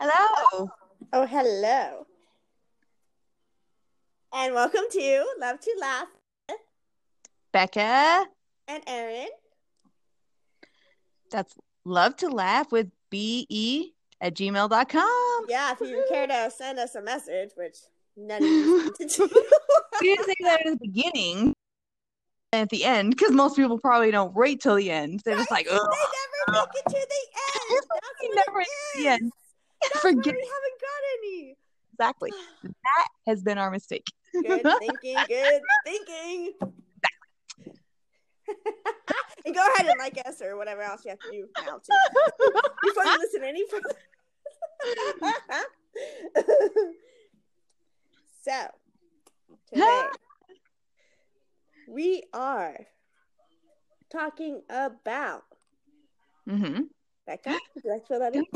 Hello. 0.00 0.70
Oh, 1.12 1.26
hello. 1.26 2.06
And 4.32 4.54
welcome 4.54 4.84
to 4.92 5.26
Love 5.40 5.58
to 5.58 5.76
Laugh 5.80 6.06
Becca. 7.52 8.26
and 8.68 8.82
Erin. 8.86 9.26
That's 11.32 11.52
love 11.84 12.14
to 12.18 12.28
laugh 12.28 12.70
with 12.70 12.92
be 13.10 13.92
at 14.20 14.34
gmail.com. 14.34 15.46
Yeah, 15.48 15.72
if 15.72 15.80
you 15.80 16.04
care 16.08 16.28
to 16.28 16.52
send 16.56 16.78
us 16.78 16.94
a 16.94 17.02
message, 17.02 17.50
which 17.56 17.78
none 18.16 18.40
of 18.40 18.48
you 18.48 18.94
did 18.98 19.10
to 19.10 19.28
We 20.00 20.14
didn't 20.14 20.26
say 20.26 20.34
that 20.42 20.64
at 20.64 20.78
the 20.78 20.78
beginning 20.80 21.52
and 22.52 22.62
at 22.62 22.68
the 22.68 22.84
end 22.84 23.16
because 23.16 23.32
most 23.32 23.56
people 23.56 23.80
probably 23.80 24.12
don't 24.12 24.32
wait 24.32 24.60
till 24.60 24.76
the 24.76 24.92
end. 24.92 25.22
They're 25.24 25.34
just 25.34 25.50
like, 25.50 25.66
They 25.66 25.72
oh, 25.72 25.88
never 26.46 26.60
make 26.60 26.68
it 26.72 26.84
to 26.84 27.06
the 27.08 27.72
end. 27.72 27.82
That's 27.90 28.02
They 28.22 28.28
never 28.28 28.58
make 28.58 28.68
it 28.68 28.96
to 28.98 29.02
the 29.02 29.08
end. 29.08 29.32
Forget- 30.00 30.34
we 30.34 30.48
haven't 30.54 30.80
got 30.80 31.02
any. 31.18 31.56
exactly. 31.92 32.30
That 32.62 33.08
has 33.26 33.42
been 33.42 33.58
our 33.58 33.70
mistake. 33.70 34.06
Good 34.32 34.62
thinking, 34.78 35.16
good 35.28 35.62
thinking. 35.84 36.52
and 39.44 39.54
go 39.54 39.60
ahead 39.74 39.86
and 39.86 39.98
like 39.98 40.18
us 40.26 40.40
or 40.42 40.56
whatever 40.56 40.80
else 40.82 41.04
you 41.04 41.10
have 41.10 41.20
to 41.20 41.30
do 41.30 41.48
now 41.64 41.78
too. 41.78 41.92
Before 42.82 43.04
you 43.04 43.18
listen 43.18 43.44
any 43.44 43.64
further. 43.68 43.94
so 48.42 48.66
today 49.72 50.06
we 51.88 52.22
are 52.32 52.76
talking 54.10 54.62
about 54.70 55.44
hmm 56.48 56.82
Becca. 57.26 57.50
Would 57.74 57.84
you 57.84 57.90
like 57.90 58.02
to 58.02 58.06
fill 58.08 58.20
that 58.20 58.34
in? 58.34 58.46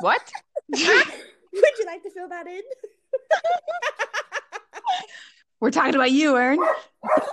What? 0.00 0.30
would 0.68 1.78
you 1.78 1.86
like 1.86 2.02
to 2.02 2.10
fill 2.10 2.28
that 2.28 2.46
in? 2.46 2.60
We're 5.60 5.70
talking 5.70 5.94
about 5.94 6.10
you, 6.10 6.36
Ern. 6.36 6.58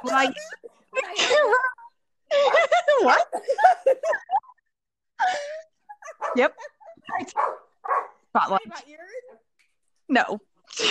Like, 0.03 0.33
what? 3.01 3.27
Yep. 6.35 6.55
Spotlight. 8.29 8.49
What 8.49 8.65
about 8.65 8.87
yours? 8.87 8.99
No. 10.09 10.39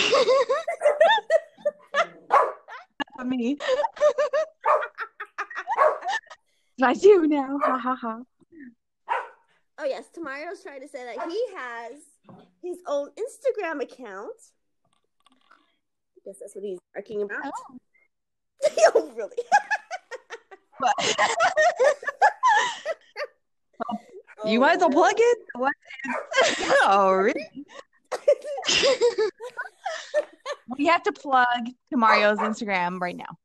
Not 3.17 3.27
me. 3.27 3.57
I 6.81 6.93
do 6.93 7.27
now. 7.27 7.59
Ha 7.63 7.77
ha 7.77 7.95
ha. 7.95 8.21
Oh 9.77 9.85
yes, 9.85 10.05
Tamario's 10.15 10.61
trying 10.61 10.81
to 10.81 10.87
say 10.87 11.03
that 11.03 11.29
he 11.29 11.45
has 11.55 11.93
his 12.61 12.77
own 12.87 13.09
Instagram 13.09 13.81
account. 13.81 14.37
I 16.15 16.19
guess 16.25 16.37
that's 16.39 16.55
what 16.55 16.63
he's 16.63 16.79
talking 16.95 17.23
about. 17.23 17.41
oh, 17.45 17.77
oh 18.95 19.11
really? 19.15 19.35
But 20.79 20.93
you 24.45 24.59
might 24.59 24.75
as 24.75 24.79
well 24.79 24.89
oh, 24.89 24.93
plug 24.93 25.15
it. 25.17 25.37
What 25.55 25.73
oh 26.85 27.11
really? 27.13 27.65
we 30.77 30.85
have 30.85 31.03
to 31.03 31.11
plug 31.11 31.67
Tamario's 31.91 32.39
Instagram 32.39 32.99
right 32.99 33.15
now. 33.15 33.37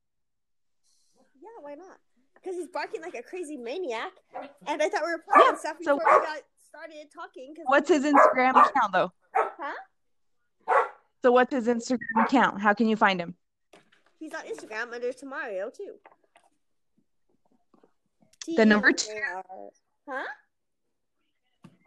Yeah, 1.41 1.49
why 1.63 1.75
not? 1.75 1.99
Because 2.35 2.48
he's 2.59 2.69
barking 2.69 3.01
like 3.01 3.15
a 3.15 3.23
crazy 3.23 3.57
maniac, 3.57 4.13
and 4.67 4.83
I 4.83 4.89
thought 4.89 5.03
we 5.05 5.13
were 5.13 5.25
playing 5.33 5.57
stuff 5.57 5.77
so- 5.83 5.97
before 5.99 6.21
we 6.21 6.27
got 6.27 6.43
started 6.69 7.11
talking. 7.15 7.55
'cause- 7.55 7.65
What's 7.67 7.89
his 7.89 8.05
Instagram 8.05 8.51
account 8.51 8.93
though? 8.93 9.13
Huh? 9.35 9.75
So 11.23 11.33
what's 11.33 11.53
his 11.53 11.67
Instagram 11.67 12.25
account? 12.25 12.61
How 12.61 12.75
can 12.75 12.89
you 12.89 12.97
find 12.97 13.21
him? 13.21 13.37
He's 14.19 14.35
on 14.35 14.43
Instagram 14.43 14.93
under 14.93 15.13
Tamario 15.13 15.73
too. 15.75 15.95
The 18.57 18.65
number 18.67 18.93
two? 18.93 19.13
Huh? 20.09 20.25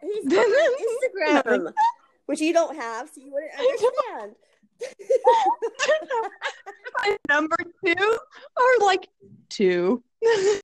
He's 0.00 0.24
on 0.24 1.42
Instagram, 1.44 1.72
which 2.26 2.40
you 2.40 2.52
don't 2.52 2.74
have, 2.76 3.08
so 3.08 3.20
you 3.20 3.32
wouldn't 3.32 3.52
understand. 3.54 4.36
My 6.98 7.16
number 7.28 7.56
two 7.84 8.18
or 8.56 8.86
like 8.86 9.08
two? 9.48 10.02
yeah, 10.22 10.58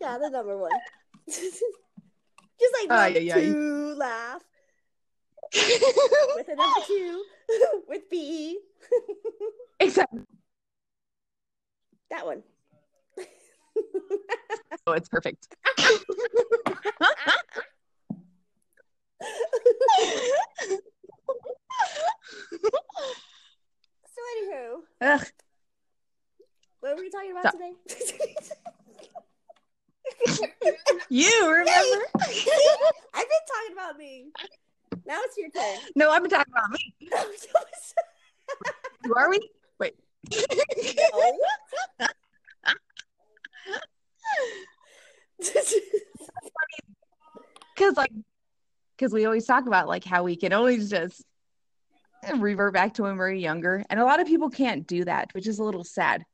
yeah, 0.00 0.18
the 0.18 0.30
number 0.30 0.56
one. 0.56 0.70
Just 1.28 1.62
like 2.80 2.88
ah, 2.90 3.02
ay, 3.04 3.30
ay. 3.32 3.44
two 3.44 3.94
laugh 3.96 4.42
with 5.54 6.48
a 6.48 6.56
number 6.56 6.80
two 6.86 7.24
with 7.88 8.08
B. 8.10 8.58
exactly. 9.80 10.22
That 12.10 12.24
one. 12.24 12.42
Oh, 14.86 14.92
it's 14.92 15.08
perfect. 15.08 15.48
Anywho, 24.26 24.80
Ugh. 25.02 25.26
what 26.80 26.96
were 26.96 27.02
we 27.02 27.10
talking 27.10 27.30
about 27.32 27.44
So- 27.44 27.50
today? 27.52 27.74
You 31.08 31.50
remember? 31.50 32.04
I've 32.14 33.28
been 33.28 33.44
talking 33.48 33.72
about 33.72 33.98
me. 33.98 34.30
Now 35.04 35.20
it's 35.24 35.36
your 35.36 35.50
turn. 35.50 35.78
No, 35.96 36.10
I've 36.10 36.22
been 36.22 36.30
talking 36.30 36.52
about 36.52 36.70
me. 36.70 36.94
Who 39.04 39.14
are 39.16 39.28
we? 39.28 39.50
Wait. 39.80 39.94
no. 40.32 41.38
Because 47.74 47.96
like, 47.96 48.12
because 48.96 49.12
we 49.12 49.24
always 49.26 49.44
talk 49.46 49.66
about 49.66 49.88
like 49.88 50.04
how 50.04 50.22
we 50.22 50.36
can 50.36 50.52
always 50.52 50.88
just 50.90 51.22
revert 52.34 52.74
back 52.74 52.94
to 52.94 53.02
when 53.02 53.12
we 53.12 53.18
were 53.18 53.32
younger, 53.32 53.84
and 53.88 54.00
a 54.00 54.04
lot 54.04 54.20
of 54.20 54.26
people 54.26 54.50
can't 54.50 54.86
do 54.86 55.04
that, 55.04 55.32
which 55.32 55.46
is 55.46 55.58
a 55.58 55.64
little 55.64 55.84
sad. 55.84 56.24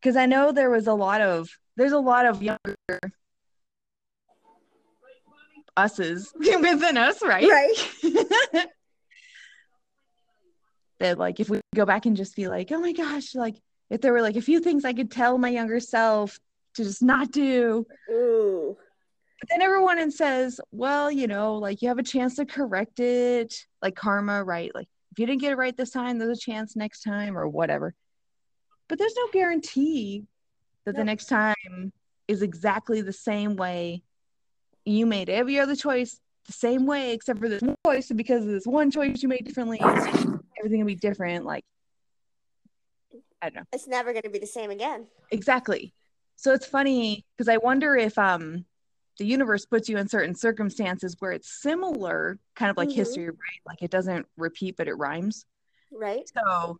Because 0.00 0.16
I 0.16 0.26
know 0.26 0.52
there 0.52 0.70
was 0.70 0.86
a 0.86 0.94
lot 0.94 1.20
of 1.20 1.48
there's 1.76 1.92
a 1.92 1.98
lot 1.98 2.26
of 2.26 2.42
younger 2.42 2.76
us's 5.76 6.32
within 6.38 6.96
us, 6.96 7.22
right? 7.22 7.48
right. 7.48 8.68
that 10.98 11.18
like 11.18 11.40
if 11.40 11.50
we 11.50 11.60
go 11.74 11.84
back 11.84 12.06
and 12.06 12.16
just 12.16 12.36
be 12.36 12.48
like, 12.48 12.72
oh 12.72 12.78
my 12.78 12.92
gosh, 12.92 13.34
like 13.34 13.56
if 13.90 14.00
there 14.00 14.12
were 14.12 14.22
like 14.22 14.36
a 14.36 14.42
few 14.42 14.60
things 14.60 14.84
I 14.84 14.92
could 14.92 15.10
tell 15.10 15.38
my 15.38 15.48
younger 15.48 15.80
self 15.80 16.38
to 16.74 16.84
just 16.84 17.02
not 17.02 17.30
do, 17.32 17.86
Ooh. 18.10 18.76
But 19.40 19.48
then 19.50 19.62
everyone 19.62 19.98
and 19.98 20.12
says, 20.12 20.60
well, 20.70 21.10
you 21.10 21.26
know, 21.26 21.56
like 21.56 21.82
you 21.82 21.88
have 21.88 21.98
a 21.98 22.02
chance 22.02 22.36
to 22.36 22.46
correct 22.46 23.00
it, 23.00 23.54
like 23.82 23.94
karma, 23.94 24.42
right? 24.42 24.74
Like 24.74 24.88
if 25.12 25.18
you 25.18 25.26
didn't 25.26 25.40
get 25.40 25.52
it 25.52 25.56
right 25.56 25.76
this 25.76 25.90
time, 25.90 26.18
there's 26.18 26.38
a 26.38 26.40
chance 26.40 26.76
next 26.76 27.02
time 27.02 27.36
or 27.36 27.48
whatever. 27.48 27.94
But 28.88 28.98
there's 28.98 29.14
no 29.16 29.28
guarantee 29.32 30.24
that 30.84 30.96
the 30.96 31.04
next 31.04 31.26
time 31.26 31.92
is 32.28 32.42
exactly 32.42 33.00
the 33.00 33.12
same 33.12 33.56
way 33.56 34.02
you 34.84 35.04
made 35.04 35.28
every 35.28 35.58
other 35.58 35.76
choice 35.76 36.20
the 36.46 36.52
same 36.52 36.86
way, 36.86 37.12
except 37.12 37.40
for 37.40 37.48
this 37.48 37.60
one 37.62 37.76
choice. 37.84 38.10
And 38.10 38.16
because 38.16 38.42
of 38.42 38.50
this 38.50 38.66
one 38.66 38.90
choice 38.90 39.22
you 39.22 39.28
made 39.28 39.44
differently, 39.44 39.80
everything 39.80 40.78
will 40.78 40.86
be 40.86 40.94
different. 40.94 41.44
Like, 41.44 41.64
I 43.42 43.50
don't 43.50 43.56
know. 43.56 43.62
It's 43.72 43.88
never 43.88 44.12
going 44.12 44.22
to 44.22 44.30
be 44.30 44.38
the 44.38 44.46
same 44.46 44.70
again. 44.70 45.08
Exactly. 45.30 45.92
So 46.36 46.52
it's 46.52 46.66
funny 46.66 47.24
because 47.36 47.48
I 47.48 47.56
wonder 47.56 47.96
if 47.96 48.16
um 48.16 48.64
the 49.18 49.26
universe 49.26 49.64
puts 49.64 49.88
you 49.88 49.96
in 49.96 50.08
certain 50.08 50.34
circumstances 50.34 51.16
where 51.18 51.32
it's 51.32 51.50
similar, 51.50 52.38
kind 52.54 52.70
of 52.70 52.76
like 52.76 52.90
Mhm. 52.90 52.94
history, 52.94 53.28
right? 53.28 53.60
Like 53.64 53.82
it 53.82 53.90
doesn't 53.90 54.26
repeat, 54.36 54.76
but 54.76 54.88
it 54.88 54.94
rhymes. 54.94 55.46
Right? 55.90 56.28
So 56.34 56.78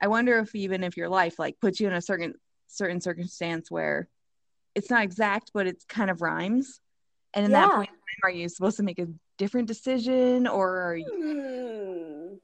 I 0.00 0.08
wonder 0.08 0.38
if 0.38 0.54
even 0.54 0.82
if 0.82 0.96
your 0.96 1.08
life 1.08 1.38
like 1.38 1.60
puts 1.60 1.80
you 1.80 1.86
in 1.86 1.92
a 1.92 2.02
certain 2.02 2.34
certain 2.66 3.00
circumstance 3.00 3.70
where 3.70 4.08
it's 4.74 4.90
not 4.90 5.02
exact, 5.02 5.50
but 5.52 5.66
it's 5.66 5.84
kind 5.84 6.10
of 6.10 6.22
rhymes. 6.22 6.80
And 7.34 7.44
in 7.44 7.52
that 7.52 7.72
point 7.72 7.90
are 8.22 8.30
you 8.30 8.48
supposed 8.48 8.76
to 8.78 8.82
make 8.82 8.98
a 8.98 9.08
different 9.38 9.68
decision 9.68 10.46
or 10.46 10.80
are 10.80 10.96
you 10.96 11.06
Hmm. 11.06 12.34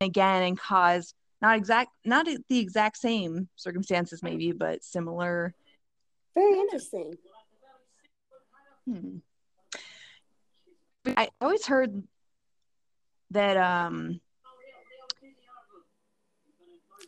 again 0.00 0.42
and 0.42 0.58
cause 0.58 1.14
not 1.40 1.56
exact 1.56 1.90
not 2.04 2.26
the 2.48 2.58
exact 2.58 2.96
same 2.96 3.48
circumstances 3.56 4.22
maybe, 4.22 4.52
but 4.52 4.84
similar 4.84 5.54
Very 6.34 6.58
interesting. 6.60 7.14
Hmm. 8.88 9.18
I 11.16 11.28
always 11.40 11.66
heard 11.66 12.02
that 13.30 13.56
um 13.56 14.20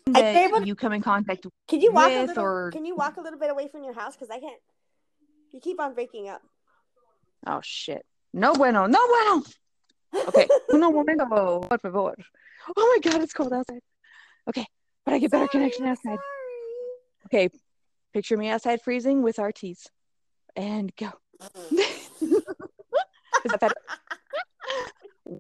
you 0.07 0.13
that 0.13 0.51
to- 0.61 0.67
you 0.67 0.75
come 0.75 0.93
in 0.93 1.03
contact 1.03 1.47
Can 1.69 1.81
you 1.81 1.93
walk 1.93 2.11
a 2.13 2.23
little? 2.25 2.45
or- 2.45 2.71
Can 2.71 2.85
you 2.85 2.95
walk 2.95 3.17
a 3.17 3.21
little 3.21 3.39
bit 3.39 3.51
away 3.51 3.69
from 3.69 3.83
your 3.85 3.95
house? 3.95 4.15
Because 4.15 4.31
I 4.31 4.39
can't. 4.41 4.61
You 5.53 5.61
keep 5.61 5.81
on 5.81 5.95
breaking 5.95 6.29
up. 6.29 6.43
oh 7.47 7.61
shit 7.63 8.05
No 8.33 8.53
bueno, 8.55 8.87
no 8.87 8.99
bueno. 9.09 9.43
Okay, 10.29 10.47
uno 10.71 10.91
momento, 10.93 11.27
por 11.69 11.79
favor. 11.79 12.15
Oh 12.77 12.87
my 13.03 13.11
god, 13.11 13.23
it's 13.23 13.33
cold 13.35 13.53
outside. 13.53 13.83
Okay, 14.49 14.67
but 15.05 15.15
I 15.15 15.19
get 15.19 15.31
better 15.31 15.45
Sorry, 15.47 15.49
connection 15.53 15.87
outside. 15.87 16.19
sorry. 16.19 17.27
Okay, 17.27 17.49
picture 18.17 18.37
me 18.39 18.49
outside 18.49 18.81
freezing 18.81 19.21
with 19.21 19.39
our 19.39 19.53
RTs. 19.53 19.89
And 20.57 20.91
go. 20.97 21.11
Is 22.23 22.43
that 23.45 23.61
better? 23.61 23.75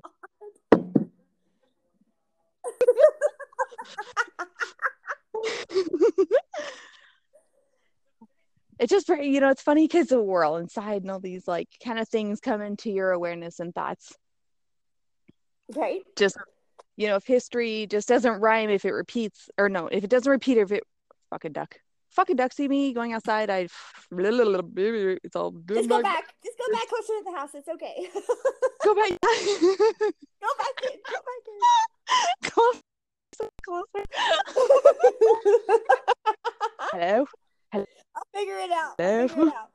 it's 8.78 8.90
just 8.90 9.06
very, 9.06 9.30
you 9.30 9.40
know, 9.40 9.48
it's 9.48 9.62
funny 9.62 9.84
because 9.84 10.10
we're 10.10 10.44
all 10.44 10.58
inside 10.58 11.00
and 11.00 11.10
all 11.10 11.18
these 11.18 11.48
like 11.48 11.70
kind 11.82 11.98
of 11.98 12.06
things 12.10 12.40
come 12.40 12.60
into 12.60 12.90
your 12.90 13.12
awareness 13.12 13.58
and 13.58 13.74
thoughts. 13.74 14.14
Right? 15.74 16.02
Just, 16.18 16.36
you 16.98 17.08
know, 17.08 17.16
if 17.16 17.26
history 17.26 17.86
just 17.86 18.06
doesn't 18.06 18.42
rhyme 18.42 18.68
if 18.68 18.84
it 18.84 18.92
repeats, 18.92 19.48
or 19.56 19.70
no, 19.70 19.86
if 19.86 20.04
it 20.04 20.10
doesn't 20.10 20.30
repeat, 20.30 20.58
if 20.58 20.72
it 20.72 20.84
fucking 21.30 21.52
duck. 21.52 21.80
Fucking 22.16 22.36
duck 22.36 22.52
see 22.54 22.66
me 22.66 22.94
going 22.94 23.12
outside. 23.12 23.50
I, 23.50 23.68
it's 24.10 25.36
all 25.36 25.50
good. 25.50 25.76
Just 25.76 25.88
go 25.90 26.02
back. 26.02 26.34
Just 26.42 26.58
go 26.58 26.64
back 26.72 26.88
closer 26.88 27.12
to 27.12 27.22
the 27.26 27.36
house. 27.36 27.50
It's 27.54 27.68
okay. 27.68 28.08
Go 28.84 28.94
back. 28.94 29.10
go 29.10 29.18
back 29.18 30.76
in. 30.82 30.98
Go 31.10 31.18
back 31.26 31.44
in. 31.48 32.50
closer, 32.50 32.80
closer. 33.64 34.04
Hello. 36.92 37.26
I'll 37.74 37.86
figure 38.34 38.58
it 38.58 38.70
out. 38.70 38.94
I'll 39.00 39.28
figure 39.28 39.42
it 39.42 39.54
out. 39.54 39.70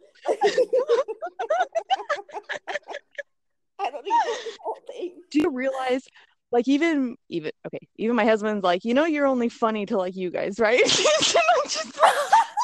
I 3.79 3.89
don't 3.89 4.05
need 4.05 4.11
to 4.11 4.27
do 4.27 4.51
the 4.51 4.57
whole 4.61 4.77
thing. 4.87 5.21
Do 5.29 5.39
you 5.41 5.49
realize, 5.51 6.03
like, 6.51 6.67
even 6.67 7.17
even 7.29 7.51
okay, 7.67 7.79
even 7.97 8.15
my 8.15 8.25
husband's 8.25 8.63
like, 8.63 8.85
you 8.85 8.93
know, 8.93 9.05
you're 9.05 9.27
only 9.27 9.49
funny 9.49 9.85
to 9.87 9.97
like 9.97 10.15
you 10.15 10.31
guys, 10.31 10.59
right? 10.59 10.81
And 10.81 10.91
I'm 11.37 11.69
just 11.69 12.01
like, 12.01 12.13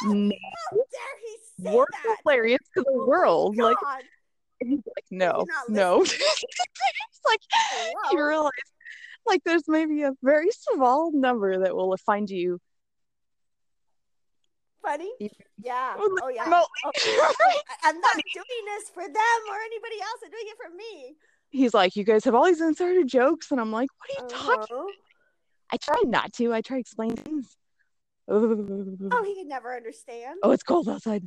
no, 0.13 0.31
How 0.71 0.77
dare 0.77 1.18
he 1.24 1.63
say 1.63 1.75
we're 1.75 1.86
that? 1.92 2.18
hilarious 2.24 2.62
to 2.75 2.83
the 2.83 2.89
Oh 2.92 3.06
world. 3.07 3.57
Like, 3.57 3.77
God. 3.83 4.04
and 4.62 4.69
he's 4.69 4.80
like, 4.86 5.06
no, 5.12 5.45
no. 5.69 6.01
it's 6.04 6.13
like 7.25 7.39
you 8.12 8.25
realize, 8.25 8.51
like, 9.25 9.42
there's 9.44 9.68
maybe 9.68 10.04
a 10.04 10.13
very 10.24 10.50
small 10.51 11.12
number 11.12 11.59
that 11.59 11.75
will 11.75 11.95
find 12.06 12.30
you 12.30 12.59
funny. 14.81 15.12
Yeah. 15.62 15.95
Oh 15.98 16.30
yeah. 16.33 16.44
remotely. 16.44 16.68
I- 16.86 17.62
I'm 17.83 18.00
not 18.00 18.13
doing 18.33 18.65
this 18.77 18.89
for 18.89 19.03
them 19.03 19.39
or 19.50 19.56
anybody 19.65 20.01
else. 20.01 20.21
I'm 20.24 20.31
doing 20.31 20.45
it 20.48 20.57
for 20.63 20.75
me. 20.75 21.15
He's 21.50 21.74
like, 21.74 21.95
you 21.95 22.03
guys 22.03 22.24
have 22.25 22.36
all 22.36 22.45
these 22.45 22.62
inserted 22.62 23.07
jokes, 23.07 23.51
and 23.51 23.60
I'm 23.60 23.71
like, 23.71 23.89
what 23.98 24.10
are 24.10 24.24
you 24.24 24.30
talking? 24.30 24.77
Uh-huh. 24.77 24.92
I 25.71 25.77
try 25.77 26.01
not 26.06 26.31
to. 26.33 26.53
I 26.53 26.62
try 26.62 26.77
to 26.77 26.81
explain 26.81 27.15
things. 27.15 27.56
Oh, 28.29 29.24
he 29.25 29.35
can 29.35 29.47
never 29.47 29.75
understand. 29.75 30.39
Oh, 30.44 30.51
it's 30.51 30.63
cold 30.63 30.89
outside. 30.89 31.24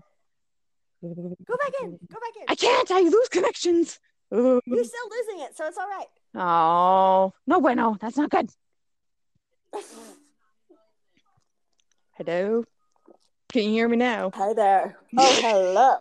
Go 1.03 1.09
back 1.09 1.73
in. 1.83 1.91
Go 2.13 2.21
back 2.21 2.37
in. 2.37 2.45
I 2.49 2.55
can't. 2.55 2.91
I 2.91 3.01
lose 3.01 3.29
connections. 3.29 3.99
You're 4.31 4.61
still 4.67 5.09
losing 5.11 5.41
it, 5.41 5.57
so 5.57 5.67
it's 5.67 5.79
all 5.79 5.89
right. 5.89 6.07
Oh, 6.35 7.33
no, 7.47 7.61
bueno. 7.61 7.97
That's 8.01 8.17
not 8.17 8.31
good. 8.31 8.51
Hello. 12.13 12.65
Can 13.51 13.63
you 13.65 13.71
hear 13.71 13.89
me 13.89 13.97
now? 13.97 14.31
Hi 14.35 14.53
there. 14.53 14.97
Oh, 15.17 15.41
hello. 15.41 15.97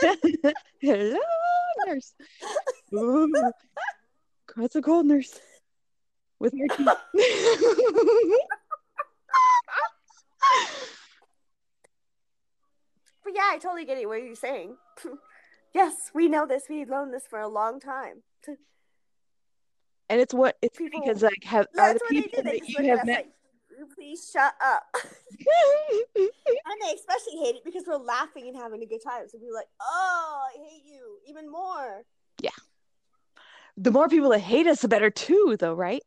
Hello, 0.80 1.18
nurse. 1.86 2.14
Ooh, 2.94 3.30
that's 4.56 4.76
a 4.76 4.80
cold 4.80 5.04
nurse 5.04 5.38
with 6.38 6.54
your 6.54 6.68
teeth. 6.68 6.88
But 13.22 13.34
yeah, 13.34 13.48
I 13.52 13.58
totally 13.58 13.84
get 13.84 13.98
it. 13.98 14.08
What 14.08 14.22
you're 14.22 14.34
saying. 14.34 14.76
yes, 15.74 15.94
we 16.14 16.28
know 16.28 16.46
this. 16.46 16.64
We've 16.70 16.88
known 16.88 17.10
this 17.12 17.24
for 17.28 17.38
a 17.38 17.48
long 17.48 17.78
time. 17.80 18.22
and 20.08 20.20
it's 20.20 20.34
what 20.34 20.56
it's 20.62 20.78
People- 20.78 21.00
because 21.00 21.22
like 21.22 21.44
have 21.44 21.66
are 21.78 21.94
the 21.94 22.00
people 22.08 22.42
that 22.42 22.66
you 22.68 22.82
have 22.86 23.04
met. 23.06 23.26
like, 23.26 23.88
please 23.94 24.28
shut 24.32 24.54
up. 24.64 24.82
and 24.94 26.78
they 26.82 26.94
especially 26.94 27.38
hate 27.44 27.56
it 27.56 27.64
because 27.64 27.84
we're 27.86 27.96
laughing 27.96 28.48
and 28.48 28.56
having 28.56 28.82
a 28.82 28.86
good 28.86 29.02
time. 29.06 29.28
So 29.28 29.38
we're 29.40 29.54
like, 29.54 29.68
oh, 29.80 30.42
I 30.54 30.58
hate 30.70 30.82
you 30.86 31.18
even 31.28 31.50
more. 31.50 32.02
Yeah. 32.42 32.50
The 33.76 33.90
more 33.90 34.08
people 34.08 34.30
that 34.30 34.40
hate 34.40 34.66
us, 34.66 34.80
the 34.82 34.88
better 34.88 35.10
too, 35.10 35.56
though, 35.60 35.74
right? 35.74 36.02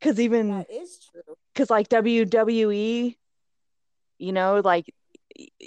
Because 0.00 0.18
even 0.20 0.48
That 0.50 0.70
is 0.70 0.98
true. 1.10 1.36
because 1.54 1.70
like 1.70 1.88
WWE, 1.88 3.16
you 4.22 4.32
know, 4.32 4.62
like 4.64 4.86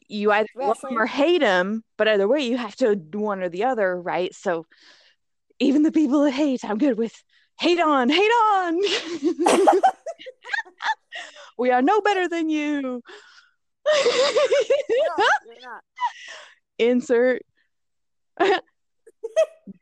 you 0.07 0.31
either 0.31 0.47
love 0.55 0.79
them 0.81 0.97
or 0.97 1.05
hate 1.05 1.41
them, 1.41 1.83
but 1.97 2.07
either 2.07 2.27
way, 2.27 2.41
you 2.41 2.57
have 2.57 2.75
to 2.77 2.95
do 2.95 3.19
one 3.19 3.43
or 3.43 3.49
the 3.49 3.65
other, 3.65 3.99
right? 4.01 4.33
So 4.33 4.65
even 5.59 5.83
the 5.83 5.91
people 5.91 6.23
that 6.23 6.31
hate, 6.31 6.63
I'm 6.63 6.77
good 6.77 6.97
with 6.97 7.13
hate 7.59 7.81
on, 7.81 8.09
hate 8.09 8.21
on. 8.21 8.79
we 11.57 11.71
are 11.71 11.81
no 11.81 11.99
better 11.99 12.29
than 12.29 12.49
you. 12.49 12.81
No, 12.81 13.01
you're 15.45 15.61
not. 15.61 15.83
Insert 16.79 17.41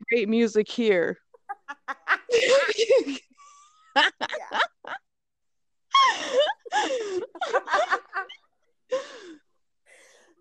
great 0.09 0.27
music 0.27 0.67
here. 0.69 1.19
Yeah. 3.95 4.59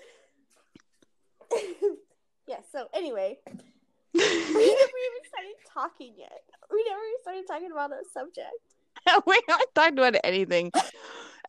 yeah, 2.48 2.58
so 2.72 2.88
anyway, 2.94 3.38
we 4.14 4.20
never 4.20 4.28
even 4.54 5.24
started 5.28 5.56
talking 5.72 6.14
yet. 6.18 6.44
We 6.72 6.84
never 6.88 7.02
even 7.02 7.22
started 7.22 7.48
talking 7.48 7.72
about 7.72 7.92
a 7.92 8.04
subject. 8.14 8.48
we 9.28 9.42
haven't 9.48 9.76
talked 9.76 9.94
about 9.94 10.16
anything. 10.24 10.72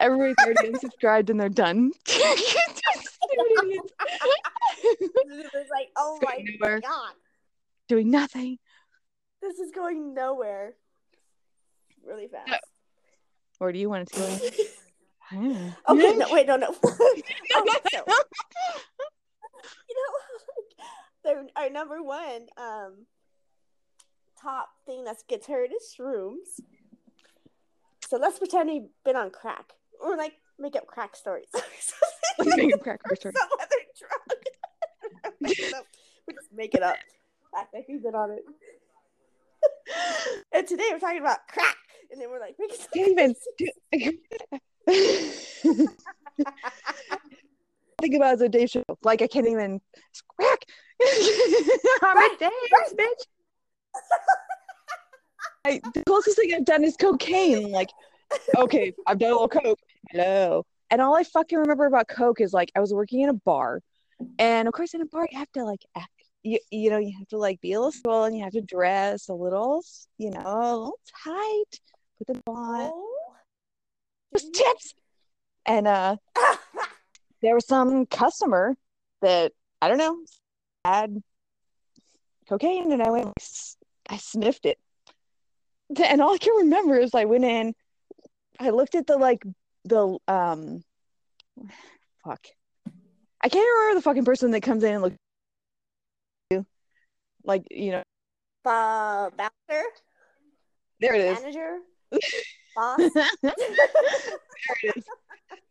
Everybody's 0.00 0.36
already 0.44 0.70
unsubscribed 0.72 1.30
and 1.30 1.38
they're 1.40 1.48
done. 1.48 1.92
Stupid 2.04 2.38
idiots. 3.62 3.92
It 4.82 5.50
was 5.54 5.68
like, 5.70 5.88
oh 5.96 6.18
my 6.22 6.44
nowhere. 6.60 6.80
god, 6.80 7.12
Doing 7.88 8.10
nothing. 8.10 8.58
this 9.40 9.58
is 9.58 9.70
going 9.72 10.14
nowhere. 10.14 10.74
Really 12.06 12.28
fast. 12.28 12.60
Or 13.60 13.72
do 13.72 13.78
you 13.78 13.88
want 13.88 14.10
it 14.10 14.14
to 14.14 14.20
go? 14.20 14.38
Yeah. 15.32 15.70
Okay, 15.88 16.16
no, 16.16 16.26
wait, 16.30 16.46
no, 16.46 16.56
no. 16.56 16.72
so 16.84 16.94
you 19.88 19.96
know, 19.96 20.12
like, 21.24 21.36
our 21.56 21.70
number 21.70 22.02
one 22.02 22.46
um 22.56 23.06
top 24.40 24.68
thing 24.86 25.04
that 25.04 25.16
gets 25.28 25.46
heard 25.46 25.70
is 25.70 25.94
shrooms. 25.98 26.60
So 28.08 28.18
let's 28.18 28.38
pretend 28.38 28.68
we've 28.68 28.88
been 29.04 29.16
on 29.16 29.30
crack, 29.30 29.72
or 30.00 30.16
like 30.16 30.34
make 30.58 30.76
up 30.76 30.86
crack 30.86 31.16
stories. 31.16 31.48
Let's 32.38 32.56
make 32.56 32.74
a 32.74 32.78
crack 32.78 33.00
or 33.08 33.16
story. 33.16 33.34
some 33.36 33.48
other 33.60 33.76
drug. 33.98 35.32
Make 35.40 35.58
it 35.58 35.74
up. 35.74 35.86
we 36.28 36.34
just 36.34 36.52
make 36.52 36.74
it 36.74 36.82
up. 36.82 36.96
Act 37.56 37.72
like 37.72 37.86
we've 37.88 38.02
been 38.02 38.14
on 38.14 38.30
it. 38.30 38.44
and 40.52 40.66
today 40.66 40.88
we're 40.92 40.98
talking 40.98 41.20
about 41.20 41.46
crack, 41.48 41.76
and 42.10 42.20
then 42.20 42.28
we're 42.28 42.40
like, 42.40 42.56
make 42.58 42.72
it 42.72 42.86
Can't 42.92 43.34
even 43.92 44.18
think 48.04 48.14
about 48.14 48.30
it 48.30 48.34
as 48.34 48.40
a 48.42 48.48
Dave 48.48 48.70
show. 48.70 48.84
Like 49.02 49.22
I 49.22 49.26
can't 49.26 49.46
even 49.46 49.80
it's 50.10 50.22
crack. 50.38 50.64
I'm 52.02 52.16
a 52.18 52.36
bitch. 52.38 53.24
I, 55.66 55.80
the 55.94 56.04
closest 56.04 56.36
thing 56.36 56.52
I've 56.54 56.66
done 56.66 56.84
is 56.84 56.96
cocaine. 56.96 57.70
Like, 57.70 57.88
okay, 58.58 58.92
I've 59.06 59.18
done 59.18 59.30
a 59.30 59.32
little 59.32 59.48
coke. 59.48 59.78
Hello. 60.10 60.66
And 60.90 61.00
all 61.00 61.16
I 61.16 61.24
fucking 61.24 61.58
remember 61.58 61.86
about 61.86 62.08
coke 62.08 62.42
is 62.42 62.52
like 62.52 62.70
I 62.76 62.80
was 62.80 62.92
working 62.92 63.22
in 63.22 63.30
a 63.30 63.34
bar, 63.34 63.80
and 64.38 64.68
of 64.68 64.74
course 64.74 64.92
in 64.94 65.00
a 65.00 65.06
bar 65.06 65.26
you 65.30 65.38
have 65.38 65.50
to 65.52 65.64
like 65.64 65.80
act. 65.96 66.10
You, 66.42 66.58
you 66.70 66.90
know 66.90 66.98
you 66.98 67.16
have 67.18 67.28
to 67.28 67.38
like 67.38 67.58
be 67.62 67.72
a 67.72 67.78
little 67.78 67.90
swell 67.90 68.24
and 68.24 68.36
you 68.36 68.44
have 68.44 68.52
to 68.52 68.60
dress 68.60 69.30
a 69.30 69.32
little 69.32 69.82
you 70.18 70.30
know 70.30 70.42
a 70.44 70.76
little 70.76 70.98
tight 71.24 71.80
put 72.18 72.26
the 72.26 72.42
on 72.46 72.92
Tips 74.34 74.94
and 75.66 75.86
uh 75.86 76.16
there 77.40 77.54
was 77.54 77.66
some 77.66 78.06
customer 78.06 78.76
that 79.22 79.52
I 79.80 79.88
don't 79.88 79.98
know 79.98 80.18
had 80.84 81.22
cocaine, 82.48 82.92
and 82.92 83.02
I 83.02 83.10
went, 83.10 83.32
I 84.08 84.16
sniffed 84.16 84.66
it, 84.66 84.78
and 86.02 86.20
all 86.20 86.34
I 86.34 86.38
can 86.38 86.54
remember 86.56 86.98
is 86.98 87.14
I 87.14 87.24
went 87.26 87.44
in, 87.44 87.74
I 88.58 88.70
looked 88.70 88.94
at 88.94 89.06
the 89.06 89.16
like 89.16 89.42
the 89.84 90.18
um, 90.28 90.82
fuck, 92.24 92.46
I 93.42 93.48
can't 93.48 93.66
remember 93.78 93.98
the 93.98 94.02
fucking 94.02 94.24
person 94.24 94.50
that 94.50 94.62
comes 94.62 94.82
in 94.82 94.94
and 94.94 95.02
looks. 95.02 95.16
You 96.50 96.66
like 97.44 97.64
you 97.70 97.92
know, 97.92 98.02
Uh, 98.64 99.30
bouncer, 99.30 99.84
there 101.00 101.14
it 101.14 101.20
is. 101.20 101.40
manager, 101.40 101.78
boss. 102.74 103.00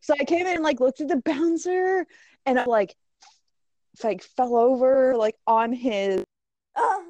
So 0.02 0.14
I 0.20 0.26
came 0.26 0.46
in 0.46 0.56
and 0.56 0.64
like 0.64 0.82
looked 0.82 1.00
at 1.00 1.08
the 1.08 1.22
bouncer 1.24 2.06
and 2.46 2.60
I 2.60 2.66
like 2.66 2.94
like 4.04 4.22
fell 4.22 4.58
over 4.58 5.16
like 5.16 5.36
on 5.48 5.72
his 5.72 6.26
Oh, 6.76 7.06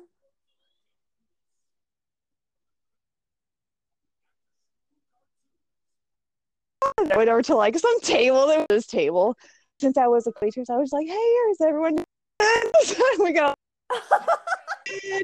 uh. 6.82 6.92
I 7.12 7.14
went 7.18 7.30
over 7.30 7.42
to 7.42 7.56
like 7.56 7.78
some 7.80 8.00
table. 8.02 8.48
There 8.48 8.60
was 8.60 8.68
this 8.70 8.86
table. 8.86 9.36
Since 9.80 9.98
I 9.98 10.08
was 10.08 10.28
a 10.28 10.32
waitress, 10.42 10.70
I 10.70 10.78
was 10.78 10.92
like, 10.92 11.08
"Hey, 11.08 11.14
is 11.14 11.62
everyone?" 11.62 12.04
so 12.84 13.04
we 13.20 13.32
got 13.32 13.58
and 13.90 15.24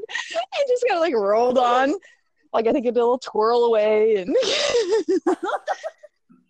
just 0.68 0.86
kind 0.88 0.98
of 0.98 1.02
like 1.02 1.14
rolled 1.14 1.58
on. 1.58 1.94
Like 2.52 2.68
I 2.68 2.72
think 2.72 2.86
it 2.86 2.94
did 2.94 3.00
a 3.00 3.04
little 3.04 3.20
twirl 3.20 3.66
away, 3.66 4.16
and 4.16 4.36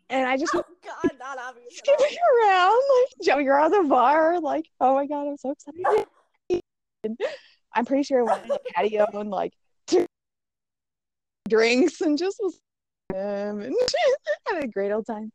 and 0.10 0.28
I 0.28 0.38
just 0.38 0.56
oh 0.56 0.64
God, 0.84 1.12
not 1.20 1.38
obvious. 1.38 1.78
skipping 1.78 2.18
around, 2.42 2.82
like 3.00 3.26
jumping 3.26 3.50
around 3.50 3.72
the 3.72 3.84
bar, 3.84 4.40
like, 4.40 4.66
"Oh 4.80 4.96
my 4.96 5.06
god, 5.06 5.28
I'm 5.28 5.38
so 5.38 5.52
excited!" 5.52 6.06
And 7.04 7.18
I'm 7.74 7.86
pretty 7.86 8.04
sure 8.04 8.20
I 8.20 8.24
went 8.24 8.44
to 8.44 8.48
the 8.50 8.60
patio 8.74 9.08
and 9.14 9.30
like 9.30 9.54
took 9.88 10.08
drinks 11.50 12.00
and 12.00 12.18
just 12.18 12.38
was 12.40 12.60
um, 13.14 13.62
and 13.62 13.76
having 14.48 14.64
a 14.64 14.68
great 14.68 14.92
old 14.92 15.06
time. 15.06 15.32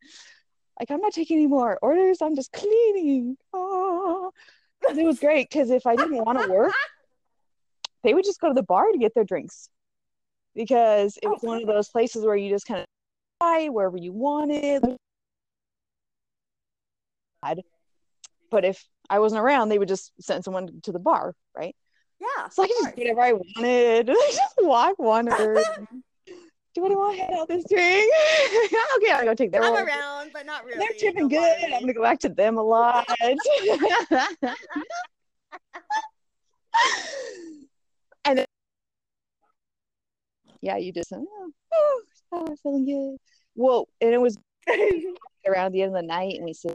Like 0.80 0.90
I'm 0.90 1.00
not 1.00 1.12
taking 1.12 1.36
any 1.36 1.46
more 1.46 1.78
orders. 1.82 2.18
I'm 2.22 2.36
just 2.36 2.52
cleaning. 2.52 3.36
Oh, 3.52 4.30
it 4.88 5.04
was 5.04 5.20
great 5.20 5.50
because 5.50 5.70
if 5.70 5.86
I 5.86 5.94
didn't 5.94 6.24
want 6.24 6.40
to 6.40 6.50
work, 6.50 6.72
they 8.02 8.14
would 8.14 8.24
just 8.24 8.40
go 8.40 8.48
to 8.48 8.54
the 8.54 8.62
bar 8.62 8.90
to 8.90 8.98
get 8.98 9.14
their 9.14 9.24
drinks 9.24 9.68
because 10.54 11.16
it 11.22 11.26
oh, 11.26 11.30
was 11.30 11.40
Oh, 11.42 11.48
one 11.48 11.62
of 11.62 11.66
those 11.66 11.88
places 11.88 12.24
where 12.24 12.36
you 12.36 12.50
just 12.50 12.66
kind 12.66 12.80
of 12.80 12.86
buy 13.40 13.68
wherever 13.70 13.96
you 13.96 14.12
wanted. 14.12 14.96
But 18.50 18.64
if 18.64 18.84
I 19.10 19.18
wasn't 19.18 19.42
around, 19.42 19.68
they 19.68 19.78
would 19.78 19.88
just 19.88 20.12
send 20.20 20.44
someone 20.44 20.80
to 20.82 20.92
the 20.92 20.98
bar, 20.98 21.34
right? 21.56 21.74
Yeah. 22.20 22.48
So 22.48 22.62
I 22.62 22.68
could 22.68 22.76
just 22.84 22.96
do 22.96 23.02
whatever 23.02 23.20
I 23.20 23.32
wanted. 23.32 24.10
I 24.12 24.30
just 24.32 24.54
walk, 24.60 24.98
wander. 24.98 25.62
Do 26.74 26.84
I 26.84 26.88
want 26.88 27.16
to 27.16 27.22
hand 27.22 27.34
out 27.36 27.48
this 27.48 27.64
drink? 27.68 28.12
okay, 28.96 29.12
I'll 29.12 29.24
go 29.24 29.34
take 29.34 29.52
their 29.52 29.62
I'm 29.62 29.72
order. 29.72 29.86
around, 29.86 30.30
but 30.32 30.46
not 30.46 30.64
really. 30.64 30.78
They're 30.78 30.96
tipping 30.98 31.28
good. 31.28 31.56
me. 31.62 31.74
I'm 31.74 31.80
gonna 31.80 31.92
go 31.92 32.02
back 32.02 32.18
to 32.20 32.28
them 32.28 32.58
a 32.58 32.62
lot. 32.62 33.06
and 33.20 33.38
then, 38.38 38.46
yeah, 40.64 40.78
you 40.78 40.92
just 40.92 41.12
oh, 41.12 41.52
oh, 41.74 42.02
oh, 42.32 42.46
I'm 42.48 42.56
feeling 42.56 42.86
good. 42.86 43.18
Well, 43.54 43.86
and 44.00 44.14
it 44.14 44.20
was 44.20 44.38
around 45.46 45.72
the 45.72 45.82
end 45.82 45.94
of 45.94 46.00
the 46.00 46.06
night, 46.06 46.36
and 46.36 46.44
we 46.44 46.54
said 46.54 46.74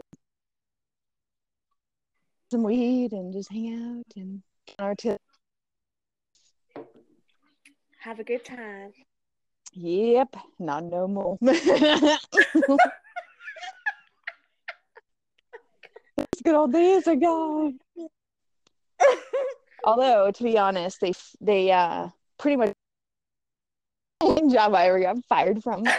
some 2.52 2.62
weed 2.62 3.10
and 3.10 3.32
just 3.32 3.50
hang 3.50 3.74
out 3.74 4.04
and 4.16 4.42
our 4.78 4.94
tip. 4.94 5.20
Have 7.98 8.20
a 8.20 8.24
good 8.24 8.44
time. 8.44 8.92
Yep, 9.72 10.36
not 10.60 10.84
no 10.84 11.08
more. 11.08 11.36
Those 11.42 11.58
good 16.44 16.54
old 16.54 16.72
days 16.72 17.08
are 17.08 17.16
gone. 17.16 17.80
Although, 19.84 20.30
to 20.30 20.44
be 20.44 20.56
honest, 20.56 21.00
they 21.00 21.12
they 21.40 21.72
uh 21.72 22.08
pretty 22.38 22.56
much 22.56 22.72
job 24.48 24.74
I 24.74 24.86
ever 24.86 25.00
got 25.00 25.18
fired 25.28 25.62
from. 25.62 25.84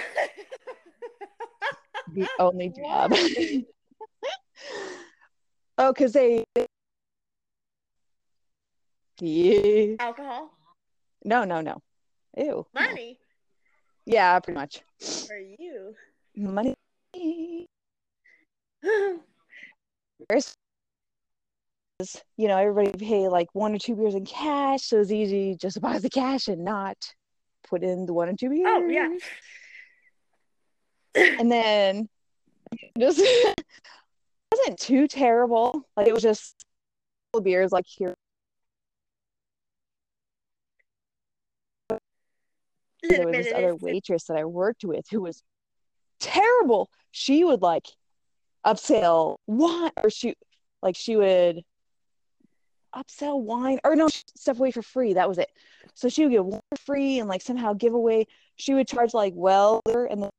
The 2.14 2.28
only 2.40 2.70
job. 2.70 3.14
Oh, 5.78 5.92
because 5.94 6.12
they. 6.14 6.44
Yeah. 9.20 9.96
Alcohol, 10.00 10.52
No, 11.24 11.44
no, 11.44 11.62
no. 11.62 11.78
Ew. 12.38 12.66
no. 12.74 12.82
money 12.82 13.18
Yeah, 14.06 14.40
pretty 14.40 14.60
much. 14.60 14.82
for 15.00 15.38
you. 15.38 15.96
Money. 16.36 16.76
There's, 20.30 20.54
you 22.38 22.48
know, 22.48 22.58
everybody 22.58 22.92
pay 22.98 23.28
like 23.28 23.48
one 23.54 23.74
or 23.74 23.80
two 23.80 23.96
beers 23.96 24.16
in 24.16 24.26
cash, 24.26 24.84
so 24.84 25.00
it's 25.00 25.12
easy 25.12 25.56
just 25.56 25.76
to 25.76 25.82
buy 25.82 25.98
the 26.00 26.10
cash 26.10 26.48
and 26.48 26.64
not 26.64 26.98
put 27.72 27.84
in 27.84 28.06
the 28.06 28.14
one 28.14 28.30
and 28.30 28.38
two 28.38 28.50
beers. 28.50 28.68
oh 28.68 28.86
yeah. 28.88 29.10
and 31.16 31.52
then 31.52 32.10
just 33.00 33.20
wasn't 34.52 34.78
too 34.78 35.08
terrible. 35.08 35.88
Like 35.96 36.08
it 36.08 36.14
was 36.14 36.22
just 36.22 36.54
a 36.60 36.66
couple 37.32 37.40
of 37.40 37.44
beers 37.46 37.72
like 37.72 37.86
here. 37.88 38.14
There 43.04 43.26
was 43.26 43.36
this 43.36 43.54
other 43.54 43.76
waitress 43.76 44.26
that 44.26 44.38
I 44.38 44.46
worked 44.46 44.84
with 44.84 45.06
who 45.10 45.22
was 45.22 45.42
terrible. 46.20 46.90
She 47.12 47.44
would 47.44 47.62
like 47.62 47.88
upsell 48.66 49.38
wine 49.48 49.92
or 50.04 50.12
she 50.12 50.36
like 50.84 50.96
she 50.96 51.16
would 51.16 51.64
upsell 52.96 53.42
wine 53.42 53.80
or 53.84 53.96
no 53.96 54.08
stuff 54.10 54.60
away 54.60 54.72
for 54.72 54.82
free. 54.82 55.14
That 55.14 55.28
was 55.28 55.38
it. 55.38 55.50
So 55.94 56.10
she 56.10 56.26
would 56.26 56.32
get 56.32 56.44
for 56.44 56.78
free 56.86 57.20
and 57.20 57.30
like 57.30 57.42
somehow 57.42 57.74
give 57.74 57.94
away. 57.94 58.28
She 58.56 58.74
would 58.74 58.88
charge 58.88 59.14
like 59.14 59.34
welder 59.36 60.06
and 60.06 60.24
then 60.24 60.30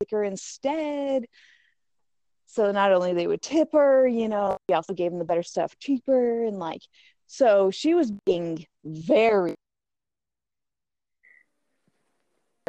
liquor 0.00 0.22
instead. 0.22 1.26
So 2.46 2.70
not 2.70 2.92
only 2.92 3.14
they 3.14 3.26
would 3.26 3.42
tip 3.42 3.72
her, 3.72 4.06
you 4.06 4.28
know, 4.28 4.58
we 4.68 4.74
also 4.74 4.94
gave 4.94 5.10
them 5.10 5.18
the 5.18 5.24
better 5.24 5.42
stuff 5.42 5.76
cheaper 5.78 6.44
and 6.44 6.58
like 6.58 6.82
so 7.26 7.70
she 7.70 7.94
was 7.94 8.12
being 8.26 8.66
very 8.84 9.54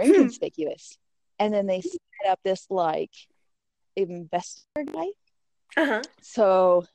inconspicuous. 0.01 0.97
And 1.39 1.53
then 1.53 1.67
they 1.67 1.81
set 1.81 2.29
up 2.29 2.39
this 2.43 2.65
like 2.69 3.11
investor 3.95 4.83
guy. 4.91 5.07
Uh 5.77 5.85
huh. 5.85 6.01
So 6.21 6.85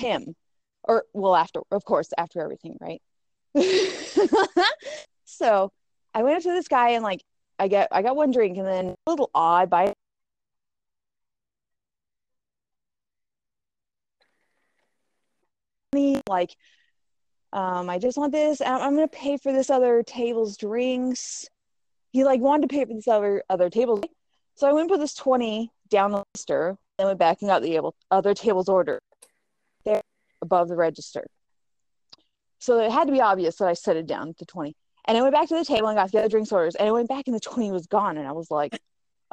him 0.00 0.34
or 0.84 1.04
well 1.12 1.36
after 1.36 1.60
of 1.70 1.84
course 1.84 2.10
after 2.18 2.40
everything, 2.42 2.76
right? 2.80 3.00
so 5.24 5.70
I 6.14 6.22
went 6.22 6.36
up 6.36 6.42
to 6.44 6.52
this 6.52 6.68
guy 6.68 6.90
and 6.90 7.04
like 7.04 7.22
I 7.58 7.68
get 7.68 7.88
I 7.92 8.02
got 8.02 8.16
one 8.16 8.30
drink 8.30 8.58
and 8.58 8.66
then 8.66 8.94
a 9.06 9.10
little 9.10 9.30
odd 9.34 9.70
by 9.70 9.92
me 15.94 16.20
like 16.28 16.54
um 17.52 17.90
I 17.90 17.98
just 17.98 18.16
want 18.16 18.32
this 18.32 18.60
I'm, 18.60 18.80
I'm 18.80 18.94
gonna 18.94 19.08
pay 19.08 19.36
for 19.36 19.52
this 19.52 19.70
other 19.70 20.02
table's 20.02 20.56
drinks. 20.56 21.46
He 22.12 22.24
like 22.24 22.40
wanted 22.40 22.68
to 22.68 22.74
pay 22.74 22.84
for 22.84 22.94
this 22.94 23.08
other 23.08 23.42
other 23.50 23.70
table's 23.70 24.02
so 24.56 24.68
I 24.68 24.72
went 24.72 24.82
and 24.82 24.90
put 24.90 25.00
this 25.00 25.14
20 25.14 25.70
down 25.88 26.12
the 26.12 26.24
register, 26.34 26.76
then 26.98 27.06
went 27.06 27.18
back 27.18 27.38
and 27.40 27.48
got 27.48 27.62
the 27.62 27.80
other 28.10 28.34
table's 28.34 28.68
order 28.68 29.00
above 30.42 30.68
the 30.68 30.76
register. 30.76 31.26
So 32.58 32.80
it 32.80 32.92
had 32.92 33.06
to 33.06 33.12
be 33.12 33.20
obvious 33.20 33.56
that 33.56 33.68
I 33.68 33.72
set 33.72 33.96
it 33.96 34.06
down 34.06 34.34
to 34.38 34.44
20. 34.44 34.74
And 35.06 35.16
I 35.16 35.22
went 35.22 35.34
back 35.34 35.48
to 35.48 35.56
the 35.56 35.64
table 35.64 35.88
and 35.88 35.96
got 35.96 36.12
the 36.12 36.18
other 36.18 36.28
drinks 36.28 36.52
orders, 36.52 36.74
and 36.74 36.86
I 36.86 36.92
went 36.92 37.08
back 37.08 37.24
and 37.26 37.34
the 37.34 37.40
20 37.40 37.72
was 37.72 37.86
gone. 37.86 38.18
And 38.18 38.28
I 38.28 38.32
was 38.32 38.50
like, 38.50 38.78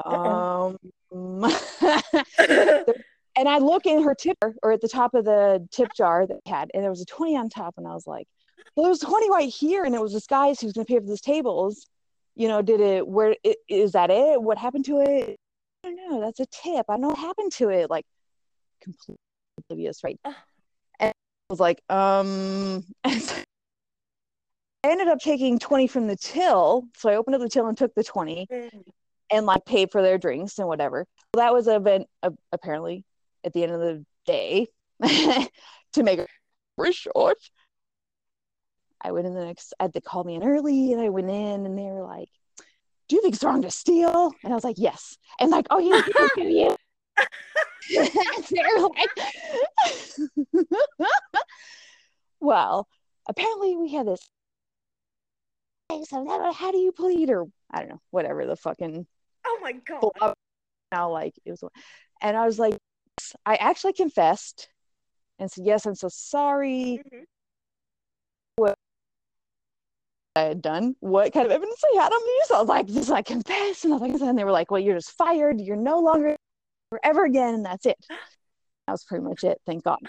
um, 0.04 0.78
and 1.12 3.50
I 3.50 3.60
look 3.60 3.86
in 3.86 4.04
her 4.04 4.16
tipper 4.16 4.56
or 4.64 4.72
at 4.72 4.82
the 4.82 4.88
top 4.88 5.14
of 5.14 5.26
the 5.26 5.68
tip 5.72 5.90
jar 5.96 6.26
that 6.26 6.40
had, 6.48 6.72
and 6.74 6.84
there 6.84 6.90
was 6.90 7.02
a 7.02 7.06
20 7.06 7.38
on 7.38 7.50
top. 7.50 7.76
And 7.78 7.86
I 7.86 7.94
was 7.94 8.08
like, 8.08 8.28
well, 8.76 8.86
there 8.86 8.92
was 8.92 9.02
20 9.02 9.30
right 9.30 9.50
here. 9.50 9.84
And 9.84 9.94
it 9.94 10.02
was 10.02 10.14
this 10.14 10.28
guy 10.28 10.50
who's 10.50 10.74
going 10.74 10.86
to 10.86 10.86
pay 10.86 11.00
for 11.00 11.06
these 11.06 11.22
tables. 11.22 11.86
You 12.36 12.48
know, 12.48 12.62
did 12.62 12.80
it, 12.80 13.08
where 13.08 13.36
is 13.68 13.92
that 13.92 14.10
it? 14.10 14.42
What 14.42 14.58
happened 14.58 14.86
to 14.86 15.02
it? 15.02 15.38
I 15.84 15.90
don't 15.90 16.10
know. 16.10 16.22
That's 16.22 16.40
a 16.40 16.46
tip. 16.46 16.86
I 16.88 16.94
don't 16.94 17.02
know 17.02 17.08
what 17.10 17.18
happened 17.18 17.52
to 17.54 17.70
it. 17.70 17.90
Like, 17.90 18.06
completely 18.82 19.18
oblivious, 19.58 20.04
right? 20.04 20.20
I 21.50 21.54
was 21.54 21.60
like, 21.62 21.82
um, 21.90 22.84
so 23.20 23.36
I 24.84 24.92
ended 24.92 25.08
up 25.08 25.20
taking 25.20 25.60
20 25.60 25.88
from 25.88 26.08
the 26.08 26.18
till. 26.18 26.88
So 26.98 27.10
I 27.10 27.16
opened 27.16 27.36
up 27.36 27.42
the 27.42 27.50
till 27.50 27.68
and 27.68 27.78
took 27.78 27.96
the 27.96 28.04
20 28.04 28.48
and 29.32 29.46
like 29.46 29.66
paid 29.66 29.92
for 29.92 30.02
their 30.02 30.18
drinks 30.18 30.60
and 30.60 30.68
whatever. 30.68 31.06
Well, 31.34 31.46
that 31.46 31.54
was 31.54 31.68
event 31.68 32.08
uh, 32.22 32.32
apparently 32.52 33.06
at 33.46 33.54
the 33.54 33.64
end 33.64 33.72
of 33.74 33.80
the 33.80 34.06
day 34.26 34.68
to 35.94 36.04
make 36.04 36.20
it 36.20 36.30
short. 36.94 37.38
I 39.02 39.12
went 39.12 39.28
in 39.28 39.34
the 39.34 39.46
next, 39.46 39.74
uh, 39.80 39.88
they 39.94 40.02
called 40.02 40.26
me 40.26 40.36
in 40.36 40.44
early 40.44 40.92
and 40.92 41.02
I 41.02 41.10
went 41.10 41.30
in 41.30 41.66
and 41.66 41.78
they 41.78 41.84
were 41.84 42.04
like, 42.04 42.30
Do 43.08 43.16
you 43.16 43.22
think 43.22 43.36
it's 43.36 43.44
wrong 43.44 43.62
to 43.62 43.72
steal? 43.72 44.34
And 44.44 44.52
I 44.52 44.56
was 44.56 44.64
like, 44.64 44.78
Yes. 44.80 45.18
And 45.40 45.50
like, 45.50 45.68
Oh, 45.70 45.80
you, 45.80 46.04
you. 46.38 46.77
They're 47.90 48.80
like, 48.80 49.10
well, 52.40 52.88
apparently 53.28 53.76
we 53.76 53.92
had 53.94 54.08
this. 54.08 54.20
So 56.10 56.26
that, 56.26 56.54
how 56.54 56.72
do 56.72 56.78
you 56.78 56.92
plead, 56.92 57.30
or 57.30 57.46
I 57.72 57.80
don't 57.80 57.90
know, 57.90 58.02
whatever 58.12 58.46
the 58.46 58.56
fucking 58.56 59.08
Oh 59.46 59.60
my 59.62 59.72
god. 59.72 60.34
now 60.92 61.12
like 61.12 61.34
it 61.46 61.52
was, 61.52 61.64
and 62.22 62.36
I 62.36 62.46
was 62.46 62.60
like, 62.60 62.78
I 63.46 63.56
actually 63.56 63.94
confessed, 63.94 64.68
and 65.40 65.50
said 65.50 65.66
yes, 65.66 65.86
I'm 65.86 65.96
so 65.96 66.10
sorry. 66.10 67.02
Mhm. 67.10 67.24
I 70.36 70.42
had 70.42 70.62
done, 70.62 70.96
what 71.00 71.34
kind 71.34 71.48
of 71.48 71.52
evidence 71.52 71.82
I 71.96 72.04
had 72.04 72.14
on 72.14 72.24
me. 72.24 72.42
So 72.46 72.56
I 72.58 72.60
was 72.60 72.70
like, 72.70 72.86
just 72.86 73.10
like 73.10 73.26
confess. 73.26 73.84
And 73.84 73.92
I 73.92 73.98
was 73.98 74.22
like, 74.22 74.30
and 74.30 74.38
they 74.38 74.44
were 74.44 74.52
like, 74.52 74.70
well, 74.70 74.80
you're 74.80 74.94
just 74.96 75.14
fired. 75.14 75.60
You're 75.60 75.76
no 75.76 76.00
longer 76.00 76.36
ever 77.04 77.26
again. 77.26 77.56
And 77.56 77.66
that's 77.66 77.86
it. 77.86 77.98
That 78.10 78.94
was 78.94 79.04
pretty 79.04 79.24
much 79.24 79.44
it. 79.44 79.60
Thank 79.66 79.84
God. 79.84 80.00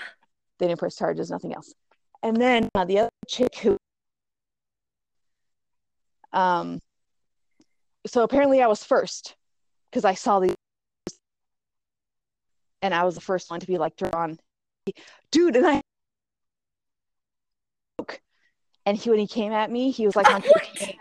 They 0.58 0.66
didn't 0.68 0.78
press 0.78 0.97
charges, 0.97 1.30
nothing 1.30 1.54
else. 1.54 1.75
And 2.23 2.37
then 2.37 2.68
uh, 2.75 2.85
the 2.85 3.00
other 3.00 3.11
chick 3.28 3.56
who, 3.58 3.76
um, 6.32 6.80
so 8.06 8.23
apparently 8.23 8.62
I 8.62 8.66
was 8.66 8.82
first 8.82 9.37
because 9.90 10.04
I 10.04 10.14
saw 10.14 10.40
these, 10.40 10.54
and 12.82 12.94
I 12.94 13.04
was 13.04 13.14
the 13.14 13.20
first 13.20 13.50
one 13.50 13.61
to 13.61 13.66
be 13.66 13.78
like 13.78 13.97
drawn, 13.97 14.38
dude. 15.30 15.56
And 15.56 15.66
I, 15.66 15.80
and 18.87 18.97
he 18.97 19.11
when 19.11 19.18
he 19.18 19.26
came 19.26 19.52
at 19.52 19.70
me, 19.70 19.90
he 19.90 20.06
was 20.06 20.16
like 20.16 20.26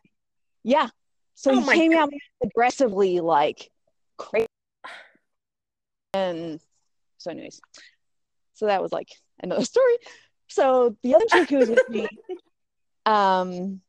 Yeah. 0.63 0.89
So 1.35 1.51
Oh 1.53 1.61
he 1.61 1.65
came 1.71 1.93
God. 1.93 2.03
at 2.03 2.09
me 2.09 2.19
aggressively, 2.43 3.19
like 3.21 3.71
crazy. 4.17 4.47
And 6.17 6.59
so, 7.17 7.31
anyways, 7.31 7.59
so 8.53 8.65
that 8.65 8.81
was 8.81 8.91
like 8.91 9.09
another 9.41 9.65
story. 9.73 9.97
So 10.47 10.95
the 11.03 11.15
other 11.15 11.25
chick 11.29 11.49
who 11.49 11.57
was 11.57 11.69
with 11.69 11.87
me, 11.89 12.07
um, 13.05 13.81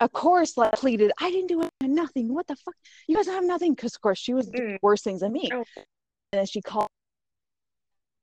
of 0.00 0.12
course, 0.12 0.56
like 0.56 0.72
pleaded, 0.72 1.12
I 1.20 1.30
didn't 1.30 1.48
do 1.48 1.68
nothing. 1.82 2.34
What 2.34 2.46
the 2.46 2.56
fuck? 2.56 2.74
You 3.06 3.16
guys 3.16 3.26
have 3.26 3.44
nothing. 3.44 3.74
Because 3.74 3.94
of 3.94 4.00
course 4.02 4.18
she 4.18 4.34
was 4.34 4.48
doing 4.48 4.74
Mm. 4.74 4.78
worse 4.82 5.02
things 5.02 5.20
than 5.20 5.32
me. 5.32 5.48
Oh. 5.52 5.64
And 5.76 6.40
then 6.40 6.46
she 6.46 6.60
called, 6.60 6.88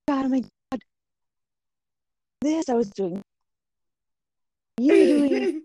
God, 0.07 0.25
oh 0.25 0.29
my 0.29 0.41
God, 0.41 0.81
this 2.41 2.69
I 2.69 2.73
was 2.73 2.89
doing. 2.89 3.21
You 4.79 5.05
doing 5.05 5.63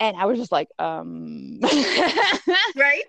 and 0.00 0.16
I 0.16 0.26
was 0.26 0.38
just 0.38 0.52
like, 0.52 0.68
um, 0.78 1.60
right? 2.76 3.04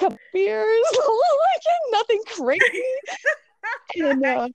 Cup 0.00 0.18
beers, 0.32 0.84
like 0.96 1.92
nothing 1.92 2.20
crazy. 2.26 2.84
And, 3.96 4.24
uh, 4.24 4.48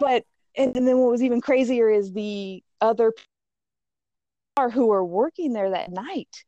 But 0.00 0.24
and, 0.56 0.76
and 0.76 0.86
then 0.86 0.98
what 0.98 1.10
was 1.10 1.22
even 1.22 1.40
crazier 1.40 1.88
is 1.88 2.12
the 2.12 2.62
other 2.80 3.12
who 4.72 4.86
were 4.86 5.04
working 5.04 5.52
there 5.52 5.70
that 5.70 5.90
night 5.90 6.44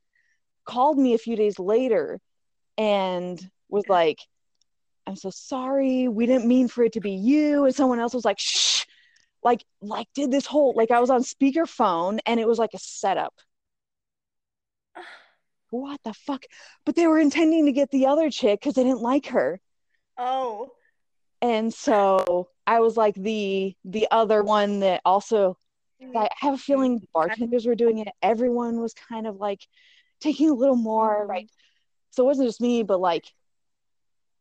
called 0.65 0.99
me 0.99 1.15
a 1.15 1.19
few 1.19 1.37
days 1.37 1.59
later 1.59 2.21
and 2.77 3.41
was 3.69 3.85
like, 3.89 4.19
"I'm 5.07 5.17
so 5.17 5.31
sorry. 5.31 6.09
We 6.09 6.27
didn't 6.27 6.47
mean 6.47 6.69
for 6.69 6.85
it 6.85 6.93
to 6.95 7.01
be 7.01 7.13
you." 7.13 7.65
And 7.65 7.75
someone 7.75 8.01
else 8.01 8.15
was 8.15 8.25
like, 8.25 8.39
"Shh." 8.39 8.85
Like, 9.45 9.65
like 9.81 10.07
did 10.15 10.31
this 10.31 10.47
whole 10.47 10.75
like 10.77 10.91
I 10.91 11.01
was 11.01 11.11
on 11.11 11.23
speakerphone 11.23 12.21
and 12.27 12.39
it 12.39 12.47
was 12.47 12.59
like 12.59 12.75
a 12.75 12.79
setup. 12.79 13.35
what 15.73 16.01
the 16.05 16.13
fuck? 16.15 16.45
But 16.85 16.97
they 16.97 17.07
were 17.07 17.19
intending 17.19 17.67
to 17.67 17.73
get 17.73 17.91
the 17.91 18.07
other 18.07 18.31
chick 18.31 18.61
because 18.61 18.75
they 18.75 18.85
didn't 18.85 19.03
like 19.03 19.27
her. 19.27 19.61
oh. 20.19 20.71
And 21.41 21.75
so 21.75 22.51
I 22.69 22.79
was 22.81 22.97
like 22.97 23.17
the 23.17 23.75
the 23.85 24.07
other 24.13 24.45
one 24.45 24.81
that 24.81 25.01
also 25.05 25.59
mm-hmm. 26.01 26.17
I 26.17 26.29
have 26.39 26.55
a 26.55 26.59
feeling 26.59 27.07
bartenders 27.13 27.67
were 27.67 27.75
doing 27.75 27.99
it. 27.99 28.09
Everyone 28.23 28.81
was 28.81 28.95
kind 28.95 29.27
of 29.27 29.37
like 29.37 29.67
taking 30.21 30.51
a 30.51 30.55
little 30.55 30.77
more, 30.77 31.27
right? 31.27 31.51
So 32.11 32.23
it 32.23 32.27
wasn't 32.27 32.49
just 32.49 32.61
me, 32.61 32.85
but 32.85 33.01
like 33.01 33.25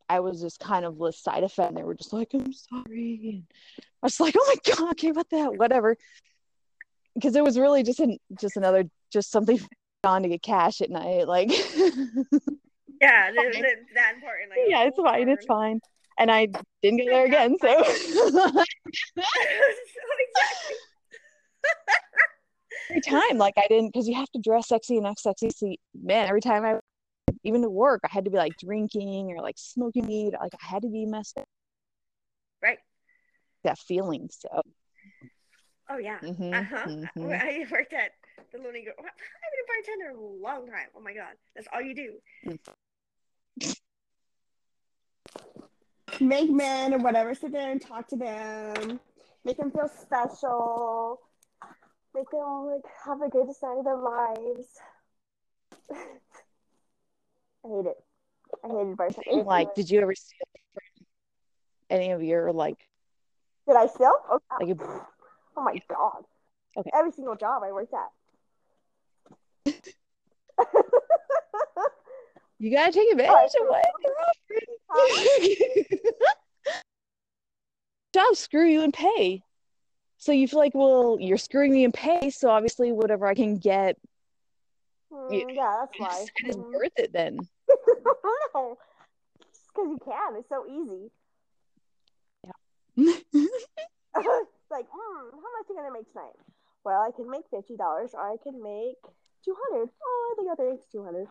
I 0.09 0.19
was 0.19 0.41
just 0.41 0.59
kind 0.59 0.85
of 0.85 0.97
the 0.97 1.11
side 1.11 1.43
effect. 1.43 1.69
And 1.69 1.77
they 1.77 1.83
were 1.83 1.95
just 1.95 2.13
like, 2.13 2.33
I'm 2.33 2.53
sorry. 2.53 3.19
And 3.23 3.43
I 4.03 4.05
was 4.05 4.19
like, 4.19 4.35
oh 4.37 4.53
my 4.53 4.75
god, 4.75 4.91
okay, 4.91 5.11
what 5.11 5.29
the 5.29 5.39
hell? 5.39 5.55
Whatever. 5.55 5.97
Because 7.15 7.35
it 7.35 7.43
was 7.43 7.57
really 7.57 7.81
just 7.81 7.99
an 7.99 8.17
just 8.39 8.57
another 8.57 8.83
just 9.11 9.31
something 9.31 9.59
on 10.03 10.23
to 10.23 10.29
get 10.29 10.41
cash 10.41 10.81
at 10.81 10.89
night. 10.89 11.27
Like 11.27 11.49
Yeah, 13.01 13.31
th- 13.31 13.63
that 13.95 14.13
important. 14.15 14.49
Like, 14.51 14.59
yeah, 14.67 14.83
it's 14.83 14.97
fine, 14.97 15.29
it's 15.29 15.45
fine. 15.45 15.79
And 16.19 16.29
I 16.29 16.47
didn't 16.83 16.99
go 16.99 17.05
there 17.05 17.25
again, 17.25 17.55
so 17.59 17.79
exactly. 17.79 18.65
every 22.89 23.01
time 23.01 23.37
like 23.37 23.53
i 23.57 23.65
didn't 23.69 23.91
because 23.93 24.07
you 24.07 24.15
have 24.15 24.29
to 24.31 24.39
dress 24.39 24.67
sexy 24.67 24.97
and 24.97 25.07
act 25.07 25.19
sexy 25.19 25.49
see 25.49 25.79
man 26.03 26.27
every 26.27 26.41
time 26.41 26.65
i 26.65 26.75
even 27.43 27.61
to 27.61 27.69
work 27.69 28.01
i 28.03 28.07
had 28.11 28.25
to 28.25 28.31
be 28.31 28.37
like 28.37 28.57
drinking 28.57 29.31
or 29.31 29.41
like 29.41 29.55
smoking 29.57 30.05
weed 30.07 30.33
like 30.41 30.51
i 30.61 30.65
had 30.65 30.81
to 30.81 30.89
be 30.89 31.05
messed 31.05 31.37
up 31.37 31.45
Right. 32.61 32.79
that 33.63 33.79
feeling 33.79 34.29
so 34.31 34.61
Oh 35.89 35.97
yeah. 35.97 36.19
mhm, 36.19 36.53
Uh-huh. 36.53 36.87
mhm. 37.17 37.41
I 37.41 37.65
worked 37.71 37.93
at 37.93 38.11
the 38.51 38.59
Looney 38.59 38.83
Girl. 38.83 38.93
I've 38.97 39.05
been 39.05 39.61
a 39.63 39.67
bartender 39.67 40.09
a 40.11 40.43
long 40.43 40.67
time. 40.67 40.87
Oh 40.95 41.01
my 41.01 41.13
god, 41.13 41.33
that's 41.55 41.67
all 41.73 41.81
you 41.81 41.95
do. 41.95 42.19
Make 46.19 46.49
men 46.51 46.93
or 46.93 46.99
whatever 46.99 47.33
sit 47.33 47.51
there 47.51 47.71
and 47.71 47.81
talk 47.81 48.07
to 48.09 48.15
them, 48.15 48.99
make 49.43 49.57
them 49.57 49.71
feel 49.71 49.89
special, 50.01 51.19
make 52.13 52.29
them 52.29 52.67
like 52.67 52.81
have 53.05 53.19
the 53.19 53.29
greatest 53.29 53.63
night 53.63 53.77
of 53.79 53.85
their 53.85 53.97
lives. 53.97 54.67
I 55.91 57.67
hate 57.67 57.85
it. 57.85 57.97
I 58.63 58.67
hated 58.67 58.97
bartending. 58.97 59.45
like 59.45 59.73
did 59.75 59.89
you 59.89 60.01
ever 60.01 60.13
steal 60.13 60.39
any 61.89 62.11
of 62.11 62.21
your 62.21 62.51
like 62.51 62.77
Did 63.67 63.77
I 63.77 63.87
still? 63.87 64.13
Oh, 64.29 64.39
like 64.59 64.77
oh 65.57 65.63
my 65.63 65.81
god. 65.87 66.25
Okay. 66.77 66.89
Every 66.93 67.11
single 67.11 67.35
job 67.35 67.63
I 67.63 67.71
worked 67.71 67.93
at. 67.93 68.09
You 72.59 72.71
gotta 72.71 72.91
take 72.91 73.11
advantage 73.11 73.51
of 73.61 73.67
what 73.67 73.83
they're 74.03 74.13
offering 74.21 75.85
jobs 78.13 78.39
screw 78.39 78.67
you 78.67 78.81
and 78.81 78.93
pay 78.93 79.43
so 80.17 80.31
you 80.31 80.47
feel 80.47 80.59
like 80.59 80.73
well 80.75 81.17
you're 81.19 81.37
screwing 81.37 81.71
me 81.71 81.83
and 81.83 81.93
pay 81.93 82.29
so 82.29 82.49
obviously 82.49 82.91
whatever 82.91 83.25
i 83.27 83.33
can 83.33 83.57
get 83.57 83.97
Mm, 85.13 85.55
yeah, 85.55 85.77
that's 85.81 85.99
why. 85.99 86.21
is 86.45 86.55
Mhm. 86.55 86.71
worth 86.73 86.91
it 86.97 87.11
then 87.11 87.37
no, 88.55 88.77
because 89.73 89.89
you 89.89 89.99
can. 90.05 90.35
It's 90.37 90.47
so 90.49 90.65
easy. 90.67 91.11
it's 92.97 94.71
like, 94.71 94.85
hmm, 94.89 95.29
how 95.31 95.37
much 95.37 95.69
are 95.69 95.73
you 95.73 95.75
gonna 95.75 95.91
make 95.91 96.09
tonight? 96.13 96.33
Well, 96.85 97.01
I 97.01 97.11
can 97.11 97.29
make 97.29 97.43
fifty 97.51 97.75
dollars, 97.75 98.11
or 98.13 98.21
I 98.21 98.37
can 98.41 98.61
make 98.63 98.97
two 99.43 99.55
hundred. 99.69 99.89
Oh, 100.03 100.33
I 100.33 100.35
think 100.35 100.49
I'll 100.49 100.57
take 100.57 100.91
two 100.91 101.03
hundred. 101.03 101.27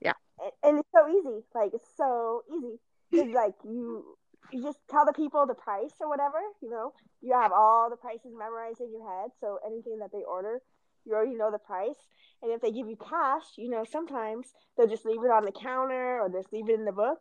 Yeah. 0.00 0.12
and, 0.40 0.52
and 0.62 0.78
it's 0.80 0.90
so 0.94 1.08
easy. 1.08 1.44
Like 1.54 1.72
it's 1.74 1.88
so 1.96 2.42
easy. 2.50 2.78
It's 3.12 3.34
like 3.34 3.54
you 3.64 4.16
you 4.52 4.62
just 4.62 4.78
tell 4.90 5.06
the 5.06 5.12
people 5.12 5.46
the 5.46 5.54
price 5.54 5.94
or 6.00 6.08
whatever. 6.08 6.38
You 6.62 6.70
know, 6.70 6.92
you 7.20 7.32
have 7.34 7.52
all 7.52 7.90
the 7.90 7.96
prices 7.96 8.32
memorized 8.36 8.80
in 8.80 8.92
your 8.92 9.08
head, 9.08 9.30
so 9.40 9.58
anything 9.66 9.98
that 10.00 10.10
they 10.12 10.22
order, 10.26 10.60
you 11.06 11.14
already 11.14 11.34
know 11.34 11.50
the 11.50 11.58
price. 11.58 11.96
And 12.42 12.52
if 12.52 12.60
they 12.60 12.72
give 12.72 12.88
you 12.88 12.96
cash, 12.96 13.44
you 13.56 13.70
know, 13.70 13.84
sometimes 13.84 14.48
they'll 14.76 14.88
just 14.88 15.06
leave 15.06 15.22
it 15.24 15.30
on 15.30 15.44
the 15.44 15.52
counter 15.52 16.20
or 16.20 16.28
just 16.28 16.52
leave 16.52 16.68
it 16.68 16.74
in 16.74 16.84
the 16.84 16.92
book. 16.92 17.18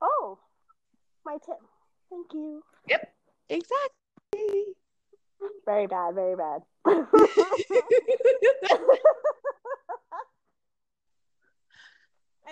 Oh, 0.00 0.38
my 1.26 1.34
tip. 1.44 1.58
Thank 2.10 2.32
you. 2.32 2.62
Yep. 2.88 3.12
Exactly 3.48 4.64
Very 5.66 5.86
bad, 5.88 6.14
very 6.14 6.36
bad. 6.36 6.62
and 6.86 7.06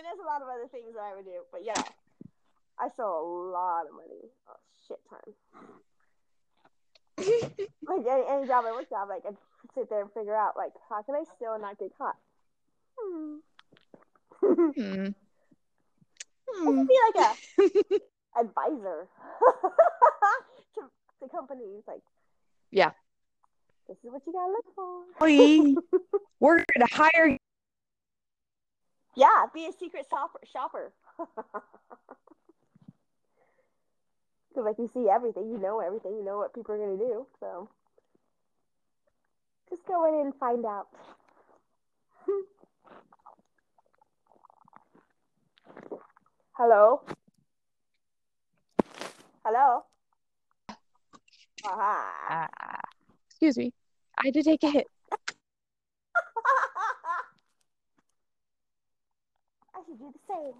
there's 0.04 0.20
a 0.22 0.26
lot 0.26 0.42
of 0.42 0.48
other 0.48 0.68
things 0.70 0.94
that 0.94 1.02
I 1.02 1.14
would 1.16 1.24
do, 1.24 1.42
but 1.50 1.64
yeah, 1.64 1.82
I 2.78 2.88
stole 2.90 3.48
a 3.48 3.50
lot 3.50 3.86
of 3.86 3.92
money. 3.94 4.30
Oh 4.48 4.60
shit 4.86 5.00
time. 5.08 5.34
like 7.88 8.06
any, 8.06 8.24
any 8.28 8.46
job 8.46 8.64
I 8.66 8.72
worked 8.72 8.92
at, 8.92 9.08
like 9.08 9.22
I'd 9.26 9.36
sit 9.74 9.88
there 9.90 10.02
and 10.02 10.12
figure 10.12 10.36
out 10.36 10.56
like 10.56 10.72
how 10.88 11.02
can 11.02 11.14
I 11.14 11.24
steal 11.36 11.54
and 11.54 11.62
not 11.62 11.78
get 11.78 11.96
caught. 11.98 12.16
Hmm. 12.98 13.36
Hmm. 14.40 15.08
I 16.50 16.54
Hmm. 16.54 16.78
could 16.78 16.88
be 16.88 16.98
like 17.14 17.18
a 17.26 18.40
advisor 18.40 19.08
to 20.74 20.80
to 21.20 21.28
companies. 21.28 21.82
Like, 21.86 22.02
Yeah. 22.70 22.92
This 23.88 23.96
is 24.04 24.10
what 24.12 24.22
you 24.26 24.32
gotta 24.32 24.52
look 24.52 24.66
for. 24.74 25.02
We 25.20 25.76
we're 26.40 26.56
going 26.56 26.86
to 26.86 26.94
hire 26.94 27.38
Yeah, 29.16 29.46
be 29.54 29.66
a 29.66 29.72
secret 29.72 30.06
shopper. 30.10 30.40
Shopper. 30.52 30.92
Because 34.48 34.64
like 34.64 34.78
you 34.78 34.88
see 34.92 35.08
everything, 35.08 35.50
you 35.50 35.58
know 35.58 35.80
everything, 35.80 36.12
you 36.12 36.24
know 36.24 36.36
what 36.38 36.54
people 36.54 36.74
are 36.74 36.78
gonna 36.78 36.96
do. 36.98 37.26
So 37.40 37.68
just 39.70 39.84
go 39.86 40.06
in 40.06 40.14
and 40.26 40.34
find 40.34 40.64
out. 40.66 40.88
Hello. 46.52 47.02
Hello. 49.44 49.84
Aha. 51.64 52.12
Ah, 52.30 52.48
excuse 53.40 53.56
me. 53.56 53.72
I 54.18 54.26
had 54.26 54.34
to 54.34 54.42
take 54.42 54.64
a 54.64 54.70
hit. 54.70 54.88
I 59.76 59.80
should 59.86 59.96
do 59.96 60.12
the 60.12 60.18
same. 60.34 60.54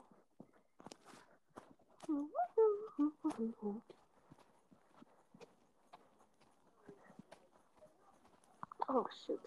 Oh 8.89 9.07
shoot. 9.27 9.41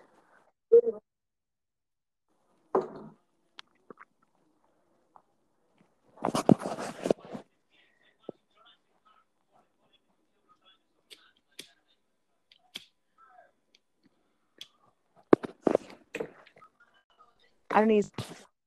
I 17.73 17.79
don't 17.79 17.87
need 17.87 18.05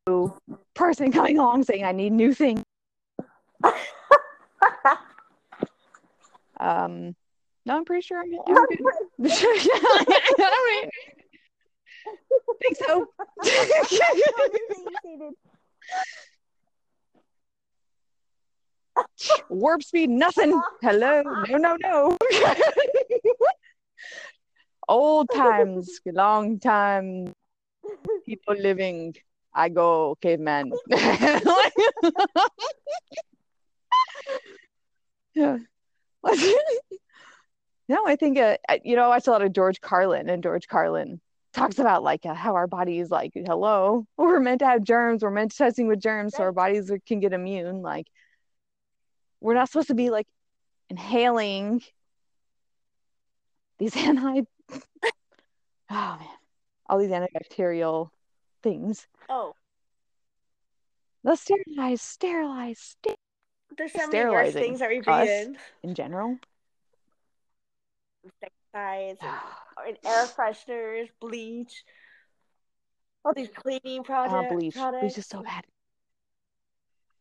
a 0.06 0.28
person 0.74 1.12
coming 1.12 1.38
along 1.38 1.64
saying 1.64 1.84
I 1.84 1.92
need 1.92 2.12
new 2.12 2.32
things. 2.32 2.62
Um, 6.60 7.14
no, 7.66 7.76
I'm 7.76 7.84
pretty 7.84 8.02
sure 8.02 8.20
I'm, 8.20 8.32
I'm 8.46 8.66
good. 8.66 8.78
I 10.38 10.80
mean, 10.82 10.90
think 12.62 12.76
so. 12.76 13.06
Warp 19.48 19.82
speed, 19.82 20.10
nothing. 20.10 20.60
Hello, 20.80 21.22
no, 21.48 21.56
no, 21.58 21.76
no. 21.82 22.16
Old 24.88 25.28
times, 25.34 26.00
long 26.06 26.60
time, 26.60 27.33
people 28.24 28.54
living. 28.58 29.14
I 29.54 29.68
go 29.68 30.16
caveman. 30.20 30.72
yeah. 35.34 35.58
no, 37.88 38.06
I 38.06 38.16
think 38.16 38.38
uh, 38.38 38.56
you 38.82 38.96
know 38.96 39.04
I 39.04 39.08
watch 39.08 39.26
a 39.26 39.30
lot 39.30 39.42
of 39.42 39.52
George 39.52 39.80
Carlin, 39.80 40.28
and 40.28 40.42
George 40.42 40.66
Carlin 40.66 41.20
talks 41.52 41.78
about 41.78 42.02
like 42.02 42.26
uh, 42.26 42.34
how 42.34 42.54
our 42.54 42.66
bodies 42.66 43.10
like 43.10 43.32
hello, 43.34 44.06
we're 44.16 44.40
meant 44.40 44.60
to 44.60 44.66
have 44.66 44.82
germs, 44.82 45.22
we're 45.22 45.30
meant 45.30 45.52
to 45.52 45.56
testing 45.56 45.86
with 45.86 46.00
germs, 46.00 46.34
so 46.36 46.42
our 46.42 46.52
bodies 46.52 46.90
can 47.06 47.20
get 47.20 47.32
immune. 47.32 47.82
Like 47.82 48.06
we're 49.40 49.54
not 49.54 49.68
supposed 49.68 49.88
to 49.88 49.94
be 49.94 50.10
like 50.10 50.26
inhaling 50.88 51.82
these 53.78 53.96
anti 53.96 54.42
oh 54.70 54.76
man, 55.90 56.18
all 56.86 56.98
these 56.98 57.10
antibacterial 57.10 58.10
things. 58.64 59.06
oh, 59.28 59.54
Let's 61.22 61.42
sterilize, 61.42 62.02
sterilize, 62.02 62.78
ster- 62.80 63.14
there's 63.78 63.92
so 63.92 64.06
many 64.08 64.30
worse 64.30 64.52
things 64.52 64.80
that 64.80 64.88
we 64.90 65.00
breathe 65.00 65.28
in. 65.28 65.56
in 65.82 65.94
general. 65.94 66.36
Insecticides 68.24 69.20
and, 69.22 69.88
and 69.88 69.96
air 70.04 70.26
fresheners, 70.26 71.08
bleach, 71.20 71.84
all 73.24 73.32
these 73.34 73.48
cleaning 73.54 74.00
uh, 74.00 74.02
projects. 74.02 74.52
bleach. 74.54 74.74
products. 74.74 75.00
Bleach 75.00 75.18
is 75.18 75.26
so 75.26 75.42
bad. 75.42 75.64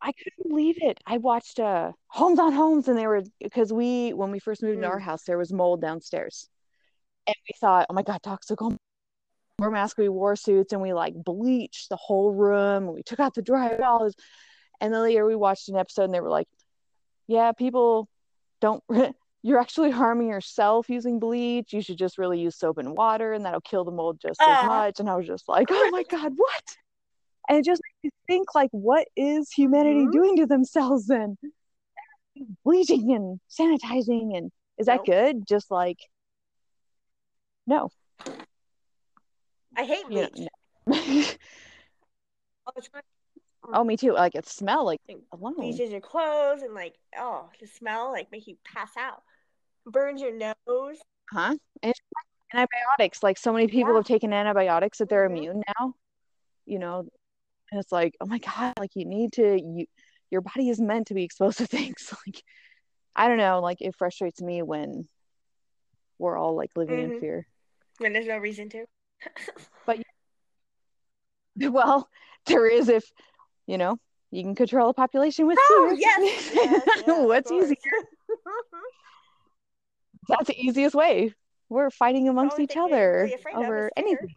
I 0.02 0.12
couldn't 0.12 0.50
believe 0.50 0.76
it. 0.82 0.98
I 1.06 1.16
watched 1.16 1.58
uh 1.60 1.92
Holmes 2.08 2.38
on 2.38 2.52
Homes 2.52 2.88
and 2.88 2.98
they 2.98 3.06
were 3.06 3.22
because 3.40 3.72
we 3.72 4.12
when 4.12 4.30
we 4.30 4.38
first 4.38 4.62
moved 4.62 4.74
into 4.76 4.86
our 4.86 4.98
Mm. 5.00 5.02
house 5.02 5.22
there 5.24 5.38
was 5.38 5.50
mold 5.50 5.80
downstairs. 5.80 6.46
And 7.26 7.34
we 7.48 7.54
thought, 7.58 7.86
oh 7.88 7.94
my 7.94 8.02
god, 8.02 8.22
toxic 8.22 8.60
mold. 8.60 8.76
Wore 9.64 9.70
masks, 9.70 9.98
we 9.98 10.08
wore 10.10 10.36
suits 10.36 10.72
and 10.72 10.82
we 10.82 10.92
like 10.92 11.14
bleached 11.14 11.88
the 11.88 11.96
whole 11.96 12.32
room. 12.32 12.92
We 12.92 13.02
took 13.02 13.20
out 13.20 13.34
the 13.34 13.42
drywall. 13.42 14.12
And 14.80 14.92
then 14.92 15.02
later 15.02 15.24
we 15.24 15.36
watched 15.36 15.68
an 15.68 15.76
episode 15.76 16.04
and 16.04 16.12
they 16.14 16.20
were 16.20 16.28
like, 16.28 16.48
Yeah, 17.28 17.52
people 17.52 18.08
don't 18.60 18.82
you're 19.42 19.60
actually 19.60 19.92
harming 19.92 20.28
yourself 20.28 20.90
using 20.90 21.20
bleach. 21.20 21.72
You 21.72 21.80
should 21.80 21.96
just 21.96 22.18
really 22.18 22.40
use 22.40 22.56
soap 22.56 22.78
and 22.78 22.96
water 22.96 23.32
and 23.32 23.44
that'll 23.46 23.60
kill 23.60 23.84
the 23.84 23.92
mold 23.92 24.18
just 24.20 24.40
as 24.40 24.62
Uh. 24.62 24.66
much. 24.66 24.98
And 25.00 25.08
I 25.08 25.14
was 25.16 25.26
just 25.26 25.48
like, 25.48 25.68
Oh 25.70 25.90
my 25.90 26.02
god, 26.10 26.32
what? 26.36 26.76
And 27.48 27.58
it 27.58 27.64
just 27.64 27.80
makes 27.84 28.02
you 28.02 28.10
think 28.26 28.54
like 28.54 28.68
what 28.72 29.06
is 29.16 29.50
humanity 29.52 30.06
Mhm. 30.08 30.12
doing 30.12 30.36
to 30.38 30.46
themselves 30.46 31.06
then? 31.06 31.38
Bleaching 32.64 33.12
and 33.14 33.40
sanitizing 33.48 34.36
and 34.36 34.50
is 34.76 34.86
that 34.86 34.96
Nope. 34.96 35.06
good? 35.06 35.46
Just 35.48 35.70
like 35.70 35.98
no. 37.66 37.90
I 39.76 39.84
hate 39.84 40.08
bleach. 40.08 40.32
know, 40.38 40.48
All 42.66 42.72
the 42.74 42.82
time. 42.82 43.02
oh, 43.72 43.84
me 43.84 43.96
too. 43.96 44.12
Like 44.12 44.34
it 44.34 44.46
smell 44.46 44.84
like 44.84 45.00
alone. 45.32 45.54
Bleaches 45.56 45.90
your 45.90 46.00
clothes 46.00 46.62
and 46.62 46.74
like, 46.74 46.94
oh, 47.18 47.48
the 47.60 47.66
smell 47.66 48.10
like 48.12 48.30
make 48.32 48.46
you 48.46 48.56
pass 48.64 48.96
out. 48.96 49.22
Burns 49.86 50.20
your 50.22 50.32
nose. 50.36 50.98
Huh? 51.30 51.54
And 51.82 51.94
antibiotics. 52.52 53.22
Like 53.22 53.38
so 53.38 53.52
many 53.52 53.66
people 53.66 53.92
Yeah. 53.92 53.98
have 53.98 54.06
taken 54.06 54.32
antibiotics 54.32 54.98
that 54.98 55.08
they're 55.08 55.28
Mhm. 55.28 55.36
immune 55.36 55.62
now. 55.78 55.94
You 56.66 56.78
know, 56.78 57.00
and 57.70 57.80
it's 57.80 57.92
like, 57.92 58.14
oh 58.20 58.26
my 58.26 58.38
God, 58.38 58.74
like 58.78 58.94
you 58.94 59.04
need 59.04 59.32
to 59.34 59.60
you 59.60 59.86
your 60.30 60.40
body 60.40 60.68
is 60.68 60.80
meant 60.80 61.08
to 61.08 61.14
be 61.14 61.24
exposed 61.24 61.58
to 61.58 61.66
things. 61.66 62.12
Like 62.26 62.42
I 63.16 63.28
don't 63.28 63.38
know, 63.38 63.60
like 63.60 63.80
it 63.80 63.94
frustrates 63.96 64.40
me 64.40 64.62
when 64.62 65.08
we're 66.18 66.36
all 66.38 66.56
like 66.56 66.70
living 66.76 67.00
in 67.00 67.10
Mhm. 67.10 67.20
fear. 67.20 67.46
When 67.98 68.12
there's 68.12 68.26
no 68.26 68.38
reason 68.38 68.68
to. 68.70 68.86
But 69.86 69.98
well, 71.56 72.08
there 72.46 72.66
is 72.66 72.88
if 72.88 73.04
you 73.66 73.78
know 73.78 73.98
you 74.30 74.42
can 74.42 74.54
control 74.54 74.90
a 74.90 74.94
population 74.94 75.46
with 75.46 75.58
oh, 75.60 75.86
fear. 75.90 75.98
yes. 76.00 76.50
yes, 76.54 76.82
yes, 76.86 77.02
What's 77.06 77.52
easier? 77.52 77.76
That's 80.28 80.48
the 80.48 80.58
easiest 80.58 80.94
way. 80.94 81.34
We're 81.68 81.90
fighting 81.90 82.28
amongst 82.28 82.58
each 82.58 82.76
other 82.76 83.24
really 83.24 83.34
afraid 83.34 83.56
of 83.56 83.62
over 83.62 83.90
anything. 83.96 84.28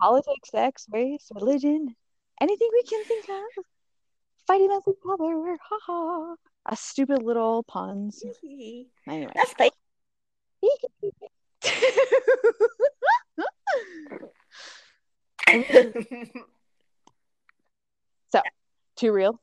Politics, 0.00 0.50
sex, 0.50 0.86
race, 0.90 1.28
religion, 1.34 1.94
anything 2.40 2.68
we 2.72 2.82
can 2.84 3.04
think 3.04 3.28
of. 3.28 3.64
Fighting 4.46 4.68
amongst 4.68 4.88
each 4.88 4.94
other. 5.04 5.38
We're 5.38 5.56
Ha 5.56 5.78
ha. 5.82 6.34
A 6.66 6.76
stupid 6.76 7.22
little 7.22 7.62
puns. 7.64 8.22
Anyway. 9.06 9.32
That's 9.34 9.52
fake. 9.54 9.72
So, 18.32 18.40
too 18.96 19.12
real. 19.12 19.40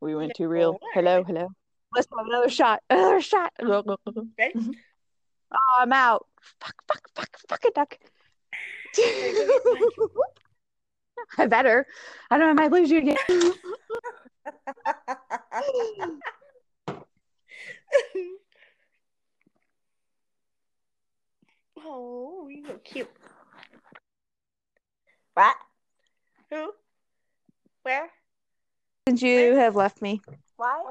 We 0.00 0.16
went 0.16 0.34
too 0.34 0.48
real. 0.48 0.80
Hello, 0.94 1.22
hello. 1.22 1.48
Let's 1.94 2.08
have 2.16 2.26
another 2.26 2.48
shot. 2.48 2.82
Another 2.90 3.20
shot. 3.20 3.52
Oh, 5.52 5.80
I'm 5.80 5.92
out. 5.92 6.28
Fuck, 6.60 6.76
fuck, 6.86 7.00
fuck, 7.16 7.36
fuck 7.48 7.64
a 7.64 7.72
duck. 7.72 7.98
I 11.38 11.46
better. 11.48 11.88
I 12.30 12.38
don't 12.38 12.46
know, 12.46 12.62
I 12.62 12.68
might 12.68 12.70
lose 12.70 12.88
you 12.88 12.98
again. 12.98 13.16
oh, 21.84 22.48
you 22.48 22.64
look 22.68 22.84
cute. 22.84 23.10
What? 25.40 25.56
Who? 26.50 26.72
Where? 27.82 28.10
Did 29.06 29.22
you 29.22 29.56
have 29.56 29.74
left 29.74 30.02
me. 30.02 30.20
Why? 30.58 30.84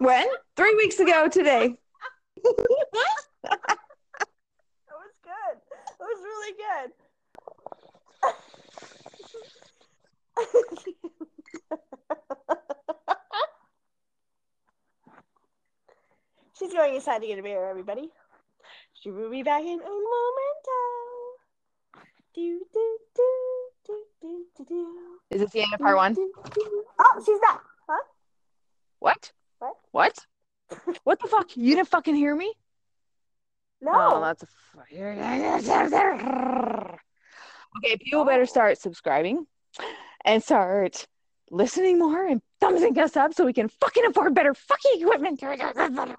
When? 0.00 0.26
Three 0.56 0.74
weeks 0.74 0.98
ago 0.98 1.28
today. 1.28 1.78
That 2.42 2.56
was 4.90 5.14
good. 5.22 5.60
That 6.00 6.08
was 6.08 6.24
really 6.24 6.54
good. 6.58 6.90
She's 16.58 16.72
going 16.72 16.96
inside 16.96 17.20
to 17.20 17.28
get 17.28 17.38
a 17.38 17.42
beer, 17.44 17.64
everybody. 17.64 18.10
She 18.94 19.12
will 19.12 19.30
be 19.30 19.44
back 19.44 19.62
in 19.62 19.68
a 19.68 19.84
momento. 19.84 20.93
Do, 22.34 22.60
do, 22.72 22.98
do. 23.14 23.22
Is 25.30 25.40
this 25.40 25.52
the 25.52 25.62
end 25.62 25.74
of 25.74 25.80
part 25.80 25.96
one? 25.96 26.16
Oh, 26.16 27.22
she's 27.24 27.38
back. 27.38 27.60
Huh? 27.88 28.02
What? 28.98 29.32
What? 29.58 29.74
What? 29.92 30.18
What 31.04 31.20
the 31.20 31.28
fuck? 31.28 31.56
You 31.56 31.76
didn't 31.76 31.88
fucking 31.88 32.14
hear 32.14 32.34
me? 32.34 32.52
No. 33.80 33.92
Oh, 33.94 34.20
that's 34.20 34.42
a. 34.42 34.46
Okay, 37.78 37.96
people 37.98 38.24
better 38.24 38.46
start 38.46 38.78
subscribing 38.78 39.46
and 40.24 40.42
start 40.42 41.06
listening 41.50 41.98
more 41.98 42.26
and 42.26 42.40
thumbsing 42.60 42.96
us 42.98 43.16
up 43.16 43.34
so 43.34 43.44
we 43.44 43.52
can 43.52 43.68
fucking 43.68 44.06
afford 44.06 44.34
better 44.34 44.54
fucking 44.54 45.00
equipment. 45.00 45.40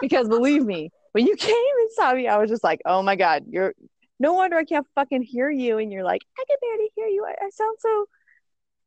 because 0.00 0.28
believe 0.28 0.64
me, 0.64 0.90
when 1.12 1.26
you 1.26 1.36
came 1.36 1.54
and 1.54 1.90
saw 1.92 2.12
me, 2.14 2.28
I 2.28 2.38
was 2.38 2.50
just 2.50 2.64
like, 2.64 2.80
oh 2.84 3.02
my 3.02 3.16
god, 3.16 3.44
you're 3.48 3.74
no 4.18 4.34
wonder 4.34 4.56
I 4.56 4.64
can't 4.64 4.86
fucking 4.94 5.22
hear 5.22 5.48
you. 5.50 5.78
And 5.78 5.90
you're 5.92 6.04
like, 6.04 6.22
I 6.38 6.44
can 6.46 6.56
barely 6.60 6.90
hear 6.94 7.06
you. 7.06 7.24
I, 7.26 7.32
I 7.44 7.50
sound 7.50 7.76
so 7.80 8.06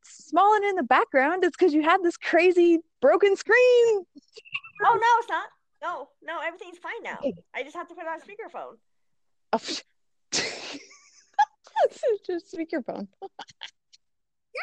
small 0.04 0.56
and 0.56 0.64
in 0.64 0.76
the 0.76 0.84
background. 0.84 1.44
It's 1.44 1.58
because 1.58 1.74
you 1.74 1.82
had 1.84 2.02
this 2.04 2.16
crazy 2.16 2.80
broken 3.02 3.36
screen. 3.36 4.06
Oh 4.86 4.94
no, 4.94 5.08
it's 5.20 5.30
not. 5.30 5.48
No, 5.82 6.08
no, 6.24 6.40
everything's 6.40 6.78
fine 6.78 7.04
now. 7.04 7.20
I 7.54 7.64
just 7.64 7.76
have 7.76 7.90
to 7.90 7.96
put 7.96 8.06
it 8.06 8.08
on 8.08 8.22
speakerphone. 8.22 8.78
Oh, 9.54 9.60
just 12.26 12.56
speakerphone. 12.56 13.10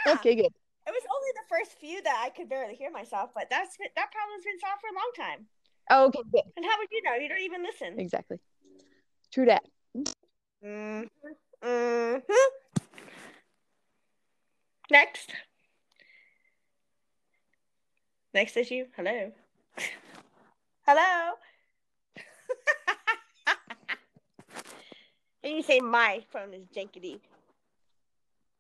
Yeah. 0.07 0.15
Okay, 0.15 0.35
good. 0.35 0.53
It 0.87 0.91
was 0.91 1.03
only 1.15 1.31
the 1.35 1.45
first 1.49 1.73
few 1.79 2.03
that 2.03 2.21
I 2.25 2.31
could 2.31 2.49
barely 2.49 2.75
hear 2.75 2.91
myself, 2.91 3.33
but 3.35 3.51
that's 3.51 3.77
that 3.77 4.11
problem's 4.11 4.45
been 4.45 4.59
solved 4.59 4.81
for 4.81 4.89
a 4.89 4.95
long 4.95 5.13
time. 5.17 5.47
Oh, 5.91 6.07
okay, 6.07 6.21
good. 6.33 6.43
And 6.57 6.65
how 6.65 6.79
would 6.79 6.89
you 6.91 7.03
know? 7.03 7.15
You 7.15 7.29
don't 7.29 7.41
even 7.41 7.63
listen. 7.63 7.99
Exactly. 7.99 8.39
True 9.33 9.47
that. 9.47 9.63
Mm-hmm. 10.65 12.19
Next. 14.91 15.33
Next 18.35 18.57
issue. 18.57 18.87
Hello. 18.97 19.33
Hello. 20.87 21.33
and 25.43 25.57
you 25.57 25.63
say 25.63 25.81
my 25.81 26.23
phone 26.31 26.55
is 26.55 26.67
jankety. 26.75 27.21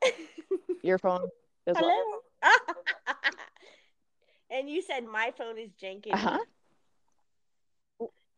Your 0.82 0.98
phone? 0.98 1.28
Hello. 1.66 2.20
and 4.50 4.68
you 4.68 4.82
said 4.82 5.04
my 5.04 5.32
phone 5.36 5.58
is 5.58 5.70
jankety. 5.80 6.14
Uh-huh. 6.14 6.38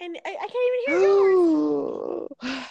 And 0.05 0.19
I, 0.27 0.29
I 0.29 0.49
can't 0.49 0.53
even 0.53 0.81
hear 0.87 0.99
yours. 1.01 2.69